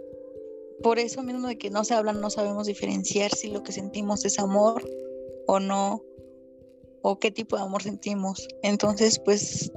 por 0.84 1.00
eso 1.00 1.24
mismo 1.24 1.48
de 1.48 1.58
que 1.58 1.70
no 1.70 1.84
se 1.84 1.94
hablan, 1.94 2.22
no 2.22 2.30
sabemos 2.30 2.68
diferenciar 2.68 3.32
si 3.32 3.50
lo 3.50 3.64
que 3.64 3.72
sentimos 3.72 4.26
es 4.26 4.40
amor 4.40 4.84
o 5.48 5.60
no, 5.60 6.04
o 7.02 7.20
qué 7.20 7.32
tipo 7.32 7.56
de 7.56 7.64
amor 7.64 7.82
sentimos. 7.82 8.48
Entonces, 8.64 9.20
pues, 9.20 9.72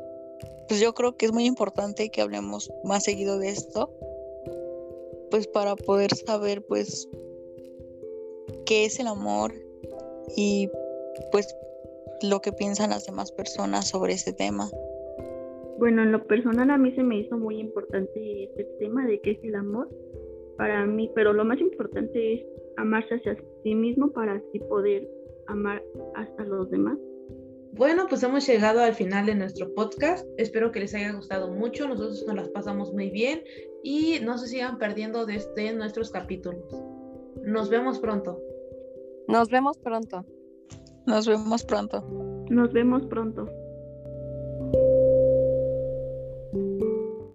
pues 0.68 0.80
yo 0.80 0.94
creo 0.94 1.16
que 1.16 1.26
es 1.26 1.32
muy 1.32 1.46
importante 1.46 2.10
que 2.10 2.20
hablemos 2.20 2.70
más 2.84 3.04
seguido 3.04 3.38
de 3.38 3.50
esto, 3.50 3.90
pues 5.30 5.46
para 5.46 5.76
poder 5.76 6.14
saber, 6.14 6.64
pues, 6.66 7.08
qué 8.66 8.84
es 8.84 9.00
el 9.00 9.06
amor 9.06 9.54
y, 10.36 10.68
pues, 11.32 11.54
lo 12.22 12.40
que 12.40 12.52
piensan 12.52 12.90
las 12.90 13.06
demás 13.06 13.32
personas 13.32 13.88
sobre 13.88 14.14
ese 14.14 14.32
tema. 14.32 14.68
Bueno, 15.78 16.02
en 16.02 16.12
lo 16.12 16.26
personal 16.26 16.68
a 16.70 16.76
mí 16.76 16.92
se 16.94 17.02
me 17.02 17.18
hizo 17.18 17.38
muy 17.38 17.58
importante 17.58 18.44
este 18.44 18.64
tema 18.78 19.06
de 19.06 19.18
qué 19.22 19.30
es 19.30 19.38
el 19.44 19.54
amor 19.54 19.88
para 20.60 20.84
mí, 20.84 21.10
pero 21.14 21.32
lo 21.32 21.42
más 21.42 21.58
importante 21.58 22.34
es 22.34 22.46
amarse 22.76 23.14
hacia 23.14 23.34
sí 23.62 23.74
mismo 23.74 24.12
para 24.12 24.34
así 24.34 24.58
poder 24.68 25.08
amar 25.46 25.82
hasta 26.16 26.44
los 26.44 26.70
demás. 26.70 26.98
Bueno, 27.72 28.04
pues 28.10 28.22
hemos 28.24 28.46
llegado 28.46 28.80
al 28.80 28.92
final 28.92 29.24
de 29.24 29.36
nuestro 29.36 29.72
podcast. 29.72 30.28
Espero 30.36 30.70
que 30.70 30.80
les 30.80 30.94
haya 30.94 31.12
gustado 31.14 31.50
mucho. 31.50 31.88
Nosotros 31.88 32.26
nos 32.26 32.36
las 32.36 32.48
pasamos 32.50 32.92
muy 32.92 33.08
bien 33.08 33.42
y 33.82 34.18
no 34.20 34.36
se 34.36 34.48
sigan 34.48 34.76
perdiendo 34.76 35.24
desde 35.24 35.72
nuestros 35.72 36.10
capítulos. 36.10 36.62
Nos 37.42 37.70
vemos 37.70 37.98
pronto. 37.98 38.38
Nos 39.28 39.48
vemos 39.48 39.78
pronto. 39.78 40.26
Nos 41.06 41.26
vemos 41.26 41.64
pronto. 41.64 42.04
Nos 42.50 42.70
vemos 42.74 43.06
pronto. 43.06 43.48